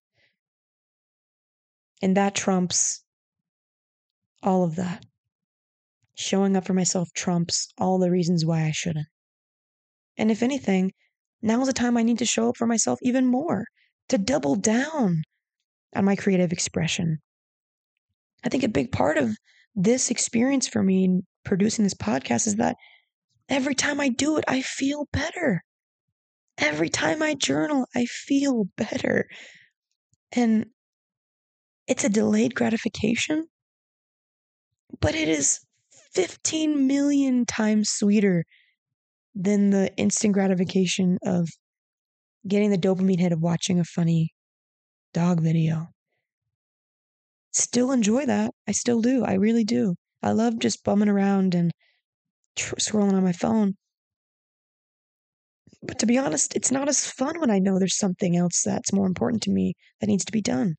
And 2.01 2.17
that 2.17 2.35
trumps 2.35 3.05
all 4.43 4.65
of 4.65 4.77
that. 4.77 5.05
Showing 6.17 6.57
up 6.57 6.67
for 6.67 6.75
myself 6.75 7.11
trumps 7.15 7.69
all 7.79 7.99
the 7.99 8.11
reasons 8.11 8.45
why 8.45 8.65
I 8.65 8.73
shouldn't. 8.73 9.07
And 10.17 10.31
if 10.31 10.43
anything, 10.43 10.93
now's 11.43 11.67
the 11.67 11.73
time 11.73 11.97
I 11.97 12.03
need 12.03 12.19
to 12.19 12.25
show 12.27 12.49
up 12.49 12.57
for 12.57 12.67
myself 12.67 12.99
even 13.03 13.27
more, 13.27 13.67
to 14.09 14.19
double 14.19 14.57
down 14.57 15.23
on 15.95 16.05
my 16.05 16.17
creative 16.17 16.53
expression. 16.53 17.19
I 18.45 18.49
think 18.49 18.65
a 18.65 18.69
big 18.69 18.93
part 18.93 19.19
of 19.19 19.37
this 19.75 20.11
experience 20.11 20.67
for 20.67 20.83
me 20.83 21.05
in 21.05 21.23
producing 21.45 21.85
this 21.85 21.95
podcast 21.95 22.47
is 22.47 22.57
that 22.57 22.77
every 23.49 23.75
time 23.75 24.01
I 24.01 24.09
do 24.09 24.39
it, 24.39 24.45
I 24.49 24.63
feel 24.63 25.07
better. 25.13 25.63
every 26.59 26.89
time 26.89 27.23
I 27.23 27.35
journal, 27.35 27.87
I 27.95 28.05
feel 28.07 28.65
better. 28.77 29.29
And 30.33 30.67
it's 31.87 32.05
a 32.05 32.09
delayed 32.09 32.55
gratification, 32.55 33.47
but 35.01 35.15
it 35.15 35.29
is 35.29 35.61
15 36.17 36.87
million 36.87 37.45
times 37.45 37.91
sweeter 37.91 38.43
than 39.35 39.69
the 39.69 39.95
instant 39.99 40.33
gratification 40.33 41.19
of 41.23 41.47
getting 42.49 42.71
the 42.71 42.79
dopamine 42.79 43.21
hit 43.21 43.33
of 43.33 43.43
watching 43.43 43.79
a 43.79 43.85
funny 43.85 44.33
dog 45.13 45.43
video. 45.43 45.89
Still 47.53 47.93
enjoy 47.93 48.25
that. 48.25 48.53
I 48.67 48.73
still 48.73 49.03
do. 49.03 49.25
I 49.25 49.35
really 49.35 49.65
do. 49.65 49.95
I 50.23 50.33
love 50.33 50.59
just 50.59 50.83
bumming 50.85 51.11
around 51.11 51.55
and 51.55 51.71
tr- 52.57 52.77
scrolling 52.77 53.13
on 53.13 53.23
my 53.23 53.33
phone. 53.33 53.75
But 55.83 55.99
to 55.99 56.07
be 56.07 56.17
honest, 56.17 56.57
it's 56.57 56.71
not 56.71 56.89
as 56.89 57.05
fun 57.05 57.41
when 57.41 57.51
I 57.51 57.59
know 57.59 57.79
there's 57.79 57.99
something 57.99 58.37
else 58.37 58.63
that's 58.65 58.93
more 58.93 59.07
important 59.07 59.43
to 59.43 59.51
me 59.51 59.75
that 60.01 60.07
needs 60.07 60.25
to 60.25 60.33
be 60.33 60.41
done. 60.41 60.77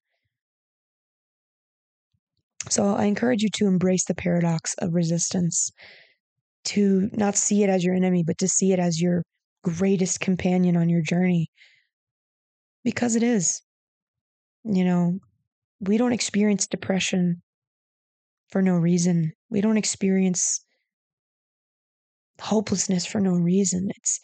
So 2.69 2.95
I 2.95 3.05
encourage 3.05 3.41
you 3.41 3.49
to 3.55 3.67
embrace 3.67 4.05
the 4.05 4.15
paradox 4.15 4.73
of 4.79 4.93
resistance, 4.93 5.71
to 6.65 7.09
not 7.13 7.35
see 7.35 7.63
it 7.63 7.69
as 7.69 7.83
your 7.83 7.95
enemy, 7.95 8.23
but 8.25 8.37
to 8.39 8.47
see 8.47 8.73
it 8.73 8.79
as 8.79 9.01
your 9.01 9.23
greatest 9.63 10.19
companion 10.19 10.75
on 10.75 10.89
your 10.89 11.01
journey. 11.01 11.47
Because 12.83 13.15
it 13.15 13.23
is. 13.23 13.61
You 14.63 14.83
know, 14.83 15.19
we 15.79 15.97
don't 15.97 16.13
experience 16.13 16.67
depression 16.67 17.41
for 18.49 18.61
no 18.61 18.73
reason. 18.73 19.31
We 19.49 19.61
don't 19.61 19.77
experience 19.77 20.59
hopelessness 22.41 23.05
for 23.05 23.19
no 23.19 23.31
reason. 23.31 23.89
It's 23.95 24.19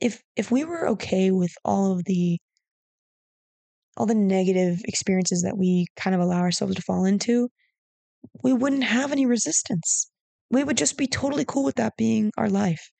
if 0.00 0.22
if 0.36 0.50
we 0.50 0.64
were 0.64 0.88
okay 0.90 1.30
with 1.30 1.52
all 1.64 1.92
of 1.92 2.04
the 2.04 2.38
all 3.96 4.06
the 4.06 4.14
negative 4.14 4.80
experiences 4.84 5.42
that 5.42 5.58
we 5.58 5.86
kind 5.96 6.14
of 6.14 6.20
allow 6.20 6.40
ourselves 6.40 6.74
to 6.74 6.82
fall 6.82 7.04
into, 7.04 7.48
we 8.42 8.52
wouldn't 8.52 8.84
have 8.84 9.12
any 9.12 9.26
resistance. 9.26 10.10
We 10.50 10.64
would 10.64 10.76
just 10.76 10.96
be 10.96 11.06
totally 11.06 11.44
cool 11.46 11.64
with 11.64 11.76
that 11.76 11.94
being 11.96 12.32
our 12.36 12.48
life. 12.48 12.90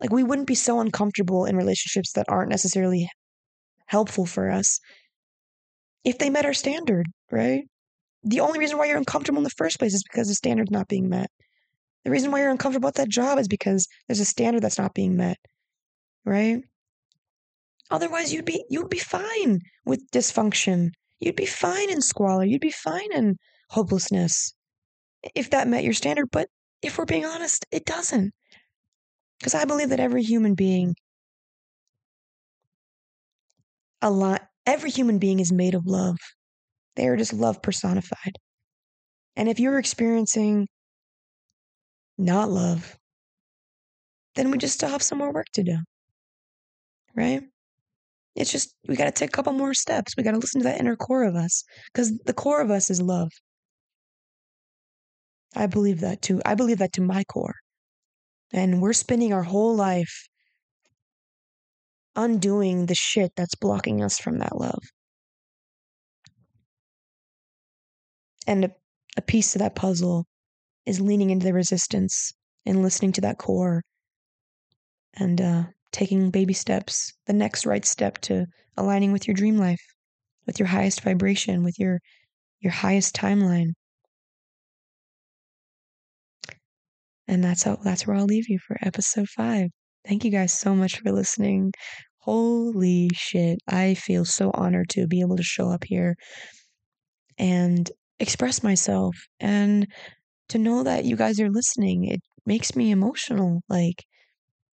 Like, 0.00 0.12
we 0.12 0.24
wouldn't 0.24 0.46
be 0.46 0.54
so 0.54 0.80
uncomfortable 0.80 1.46
in 1.46 1.56
relationships 1.56 2.12
that 2.12 2.26
aren't 2.28 2.50
necessarily 2.50 3.08
helpful 3.86 4.26
for 4.26 4.50
us 4.50 4.80
if 6.04 6.18
they 6.18 6.30
met 6.30 6.44
our 6.44 6.52
standard, 6.52 7.06
right? 7.30 7.64
The 8.22 8.40
only 8.40 8.58
reason 8.58 8.78
why 8.78 8.86
you're 8.86 8.96
uncomfortable 8.96 9.38
in 9.38 9.44
the 9.44 9.50
first 9.50 9.78
place 9.78 9.94
is 9.94 10.04
because 10.04 10.28
the 10.28 10.34
standard's 10.34 10.70
not 10.70 10.88
being 10.88 11.08
met. 11.08 11.30
The 12.04 12.10
reason 12.10 12.30
why 12.30 12.40
you're 12.40 12.50
uncomfortable 12.50 12.88
at 12.88 12.94
that 12.96 13.08
job 13.08 13.38
is 13.38 13.48
because 13.48 13.88
there's 14.06 14.20
a 14.20 14.24
standard 14.24 14.62
that's 14.62 14.78
not 14.78 14.94
being 14.94 15.16
met, 15.16 15.38
right? 16.24 16.62
Otherwise, 17.90 18.32
you'd 18.32 18.44
be 18.44 18.64
you'd 18.68 18.90
be 18.90 18.98
fine 18.98 19.60
with 19.84 20.10
dysfunction. 20.10 20.90
You'd 21.20 21.36
be 21.36 21.46
fine 21.46 21.90
in 21.90 22.00
squalor. 22.00 22.44
You'd 22.44 22.60
be 22.60 22.70
fine 22.70 23.12
in 23.12 23.36
hopelessness 23.70 24.54
if 25.34 25.50
that 25.50 25.68
met 25.68 25.84
your 25.84 25.92
standard. 25.92 26.28
But 26.30 26.48
if 26.82 26.98
we're 26.98 27.04
being 27.04 27.24
honest, 27.24 27.64
it 27.70 27.84
doesn't. 27.84 28.32
Because 29.38 29.54
I 29.54 29.64
believe 29.64 29.90
that 29.90 30.00
every 30.00 30.22
human 30.22 30.54
being, 30.54 30.94
a 34.02 34.10
lot, 34.10 34.42
every 34.64 34.90
human 34.90 35.18
being 35.18 35.40
is 35.40 35.52
made 35.52 35.74
of 35.74 35.86
love. 35.86 36.16
They 36.96 37.08
are 37.08 37.16
just 37.16 37.32
love 37.32 37.62
personified. 37.62 38.38
And 39.36 39.48
if 39.48 39.60
you're 39.60 39.78
experiencing 39.78 40.66
not 42.16 42.48
love, 42.48 42.96
then 44.34 44.50
we 44.50 44.58
just 44.58 44.74
still 44.74 44.88
have 44.88 45.02
some 45.02 45.18
more 45.18 45.32
work 45.32 45.46
to 45.54 45.62
do. 45.62 45.76
Right? 47.14 47.42
It's 48.36 48.52
just, 48.52 48.74
we 48.86 48.96
got 48.96 49.06
to 49.06 49.10
take 49.10 49.30
a 49.30 49.32
couple 49.32 49.52
more 49.54 49.74
steps. 49.74 50.14
We 50.16 50.22
got 50.22 50.32
to 50.32 50.38
listen 50.38 50.60
to 50.60 50.64
that 50.64 50.78
inner 50.78 50.94
core 50.94 51.24
of 51.24 51.34
us 51.34 51.64
because 51.92 52.16
the 52.26 52.34
core 52.34 52.60
of 52.60 52.70
us 52.70 52.90
is 52.90 53.00
love. 53.00 53.30
I 55.54 55.66
believe 55.66 56.00
that 56.00 56.20
too. 56.20 56.42
I 56.44 56.54
believe 56.54 56.78
that 56.78 56.92
to 56.94 57.00
my 57.00 57.24
core. 57.24 57.54
And 58.52 58.82
we're 58.82 58.92
spending 58.92 59.32
our 59.32 59.42
whole 59.42 59.74
life 59.74 60.28
undoing 62.14 62.86
the 62.86 62.94
shit 62.94 63.32
that's 63.36 63.54
blocking 63.54 64.02
us 64.02 64.18
from 64.18 64.38
that 64.38 64.56
love. 64.56 64.82
And 68.46 68.66
a, 68.66 68.70
a 69.16 69.22
piece 69.22 69.54
of 69.54 69.60
that 69.60 69.74
puzzle 69.74 70.26
is 70.84 71.00
leaning 71.00 71.30
into 71.30 71.44
the 71.44 71.54
resistance 71.54 72.32
and 72.64 72.82
listening 72.82 73.12
to 73.12 73.22
that 73.22 73.38
core 73.38 73.82
and 75.14 75.40
uh, 75.40 75.64
taking 75.96 76.30
baby 76.30 76.54
steps, 76.54 77.12
the 77.26 77.32
next 77.32 77.66
right 77.66 77.84
step 77.86 78.18
to 78.22 78.46
aligning 78.76 79.12
with 79.12 79.26
your 79.26 79.34
dream 79.34 79.58
life, 79.58 79.82
with 80.46 80.58
your 80.60 80.68
highest 80.68 81.00
vibration, 81.02 81.64
with 81.64 81.78
your 81.78 82.00
your 82.60 82.72
highest 82.72 83.16
timeline. 83.16 83.72
And 87.28 87.42
that's 87.44 87.62
how 87.64 87.76
that's 87.76 88.06
where 88.06 88.16
I'll 88.16 88.24
leave 88.26 88.48
you 88.48 88.58
for 88.58 88.76
episode 88.82 89.28
5. 89.28 89.70
Thank 90.06 90.24
you 90.24 90.30
guys 90.30 90.52
so 90.52 90.74
much 90.74 91.00
for 91.00 91.12
listening. 91.12 91.72
Holy 92.20 93.10
shit. 93.14 93.58
I 93.68 93.94
feel 93.94 94.24
so 94.24 94.50
honored 94.54 94.88
to 94.90 95.06
be 95.06 95.20
able 95.20 95.36
to 95.36 95.42
show 95.44 95.70
up 95.70 95.84
here 95.84 96.16
and 97.38 97.90
express 98.18 98.62
myself 98.62 99.16
and 99.40 99.86
to 100.50 100.58
know 100.58 100.82
that 100.84 101.04
you 101.04 101.16
guys 101.16 101.40
are 101.40 101.50
listening, 101.50 102.06
it 102.06 102.20
makes 102.46 102.76
me 102.76 102.90
emotional. 102.90 103.62
Like, 103.68 104.04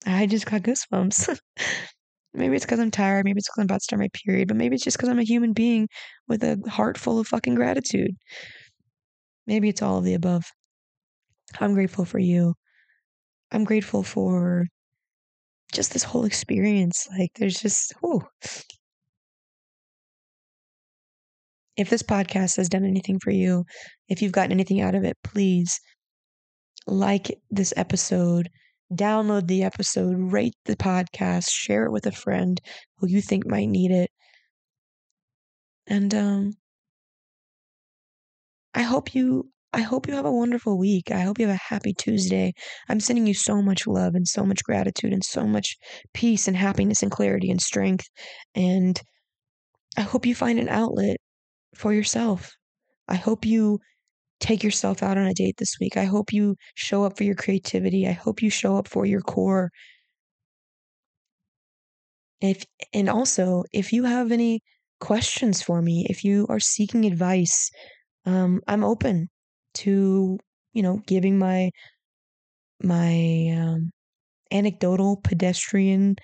I 0.05 0.25
just 0.25 0.45
got 0.45 0.61
goosebumps. 0.63 1.39
maybe 2.33 2.55
it's 2.55 2.65
because 2.65 2.79
I'm 2.79 2.91
tired. 2.91 3.25
Maybe 3.25 3.37
it's 3.39 3.47
because 3.47 3.61
I'm 3.61 3.65
about 3.65 3.79
to 3.79 3.83
start 3.83 3.99
my 3.99 4.09
period. 4.13 4.47
But 4.47 4.57
maybe 4.57 4.75
it's 4.75 4.83
just 4.83 4.97
because 4.97 5.09
I'm 5.09 5.19
a 5.19 5.23
human 5.23 5.53
being 5.53 5.87
with 6.27 6.43
a 6.43 6.61
heart 6.69 6.97
full 6.97 7.19
of 7.19 7.27
fucking 7.27 7.55
gratitude. 7.55 8.11
Maybe 9.47 9.69
it's 9.69 9.81
all 9.81 9.97
of 9.99 10.03
the 10.05 10.13
above. 10.13 10.45
I'm 11.59 11.73
grateful 11.73 12.05
for 12.05 12.19
you. 12.19 12.55
I'm 13.51 13.63
grateful 13.63 14.03
for 14.03 14.65
just 15.71 15.93
this 15.93 16.03
whole 16.03 16.25
experience. 16.25 17.07
Like, 17.17 17.31
there's 17.35 17.59
just, 17.59 17.93
oh. 18.03 18.23
If 21.75 21.89
this 21.89 22.03
podcast 22.03 22.57
has 22.57 22.69
done 22.69 22.85
anything 22.85 23.19
for 23.19 23.31
you, 23.31 23.65
if 24.07 24.21
you've 24.21 24.31
gotten 24.31 24.51
anything 24.51 24.81
out 24.81 24.95
of 24.95 25.03
it, 25.03 25.17
please 25.23 25.79
like 26.87 27.39
this 27.49 27.73
episode, 27.77 28.49
download 28.95 29.47
the 29.47 29.63
episode, 29.63 30.15
rate 30.17 30.55
the 30.65 30.75
podcast, 30.75 31.49
share 31.51 31.85
it 31.85 31.91
with 31.91 32.05
a 32.05 32.11
friend 32.11 32.61
who 32.97 33.07
you 33.07 33.21
think 33.21 33.45
might 33.47 33.67
need 33.69 33.91
it. 33.91 34.11
And 35.87 36.13
um 36.13 36.57
I 38.75 38.83
hope 38.83 39.15
you 39.15 39.49
I 39.75 39.81
hope 39.81 40.07
you 40.07 40.13
have 40.13 40.25
a 40.25 40.31
wonderful 40.31 40.77
week. 40.77 41.09
I 41.09 41.21
hope 41.21 41.39
you 41.39 41.47
have 41.47 41.55
a 41.55 41.73
happy 41.73 41.93
Tuesday. 41.93 42.53
I'm 42.89 42.99
sending 42.99 43.25
you 43.25 43.33
so 43.33 43.59
much 43.63 43.87
love 43.87 44.13
and 44.13 44.27
so 44.27 44.45
much 44.45 44.63
gratitude 44.63 45.11
and 45.11 45.23
so 45.23 45.47
much 45.47 45.75
peace 46.13 46.47
and 46.47 46.55
happiness 46.55 47.01
and 47.01 47.11
clarity 47.11 47.49
and 47.49 47.59
strength. 47.59 48.07
And 48.53 49.01
I 49.97 50.01
hope 50.01 50.25
you 50.27 50.35
find 50.35 50.59
an 50.59 50.69
outlet 50.69 51.17
for 51.75 51.93
yourself. 51.93 52.51
I 53.07 53.15
hope 53.15 53.45
you 53.45 53.79
take 54.43 54.63
yourself 54.63 55.01
out 55.01 55.17
on 55.17 55.27
a 55.27 55.33
date 55.33 55.57
this 55.57 55.77
week. 55.79 55.97
I 55.97 56.05
hope 56.05 56.33
you 56.33 56.55
show 56.75 57.03
up 57.03 57.17
for 57.17 57.23
your 57.23 57.35
creativity. 57.35 58.07
I 58.07 58.11
hope 58.11 58.41
you 58.41 58.49
show 58.49 58.77
up 58.77 58.87
for 58.87 59.05
your 59.05 59.21
core. 59.21 59.71
If 62.41 62.65
and 62.93 63.09
also, 63.09 63.63
if 63.71 63.93
you 63.93 64.03
have 64.03 64.31
any 64.31 64.61
questions 64.99 65.61
for 65.61 65.81
me, 65.81 66.05
if 66.09 66.23
you 66.23 66.45
are 66.49 66.59
seeking 66.59 67.05
advice, 67.05 67.71
um, 68.25 68.61
I'm 68.67 68.83
open 68.83 69.29
to 69.75 70.37
you 70.73 70.83
know 70.83 70.99
giving 71.07 71.37
my 71.39 71.71
my 72.81 73.55
um, 73.57 73.91
anecdotal 74.51 75.17
pedestrian 75.23 76.15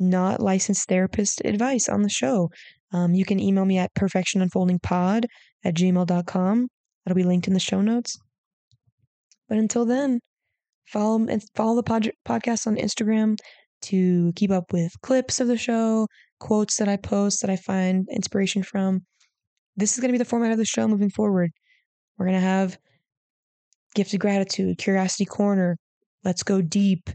not 0.00 0.40
licensed 0.40 0.88
therapist 0.88 1.42
advice 1.44 1.88
on 1.88 2.02
the 2.02 2.08
show 2.08 2.50
um, 2.92 3.14
you 3.14 3.24
can 3.24 3.40
email 3.40 3.64
me 3.64 3.78
at 3.78 3.94
perfectionunfoldingpod 3.94 5.26
at 5.64 5.74
gmail.com. 5.74 6.68
That'll 7.08 7.16
be 7.16 7.24
linked 7.24 7.48
in 7.48 7.54
the 7.54 7.58
show 7.58 7.80
notes. 7.80 8.18
But 9.48 9.56
until 9.56 9.86
then, 9.86 10.20
follow 10.84 11.26
follow 11.54 11.74
the 11.74 11.82
pod, 11.82 12.10
podcast 12.26 12.66
on 12.66 12.76
Instagram 12.76 13.38
to 13.84 14.30
keep 14.36 14.50
up 14.50 14.74
with 14.74 14.92
clips 15.00 15.40
of 15.40 15.48
the 15.48 15.56
show, 15.56 16.06
quotes 16.38 16.76
that 16.76 16.86
I 16.86 16.98
post 16.98 17.40
that 17.40 17.48
I 17.48 17.56
find 17.56 18.06
inspiration 18.10 18.62
from. 18.62 19.06
This 19.74 19.94
is 19.94 20.00
going 20.00 20.10
to 20.10 20.12
be 20.12 20.18
the 20.18 20.26
format 20.26 20.52
of 20.52 20.58
the 20.58 20.66
show 20.66 20.86
moving 20.86 21.08
forward. 21.08 21.50
We're 22.18 22.26
going 22.26 22.38
to 22.38 22.46
have 22.46 22.76
gift 23.94 24.12
of 24.12 24.20
gratitude, 24.20 24.76
curiosity 24.76 25.24
corner, 25.24 25.78
let's 26.24 26.42
go 26.42 26.60
deep, 26.60 27.08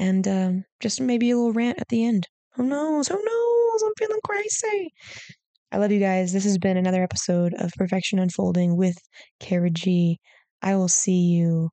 and 0.00 0.26
um, 0.26 0.64
just 0.80 1.00
maybe 1.00 1.30
a 1.30 1.36
little 1.36 1.52
rant 1.52 1.78
at 1.78 1.86
the 1.90 2.04
end. 2.04 2.26
Who 2.54 2.64
knows? 2.64 3.06
Who 3.06 3.24
knows? 3.24 3.82
I'm 3.84 3.92
feeling 3.98 4.20
crazy. 4.24 4.92
I 5.76 5.78
love 5.78 5.92
you 5.92 6.00
guys. 6.00 6.32
This 6.32 6.44
has 6.44 6.56
been 6.56 6.78
another 6.78 7.02
episode 7.02 7.52
of 7.58 7.70
Perfection 7.76 8.18
Unfolding 8.18 8.78
with 8.78 8.96
Cara 9.40 9.68
G. 9.68 10.18
I 10.62 10.74
will 10.74 10.88
see 10.88 11.26
you 11.26 11.68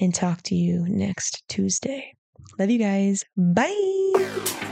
and 0.00 0.12
talk 0.12 0.42
to 0.46 0.56
you 0.56 0.84
next 0.88 1.44
Tuesday. 1.48 2.12
Love 2.58 2.70
you 2.70 2.80
guys. 2.80 3.22
Bye. 3.36 4.62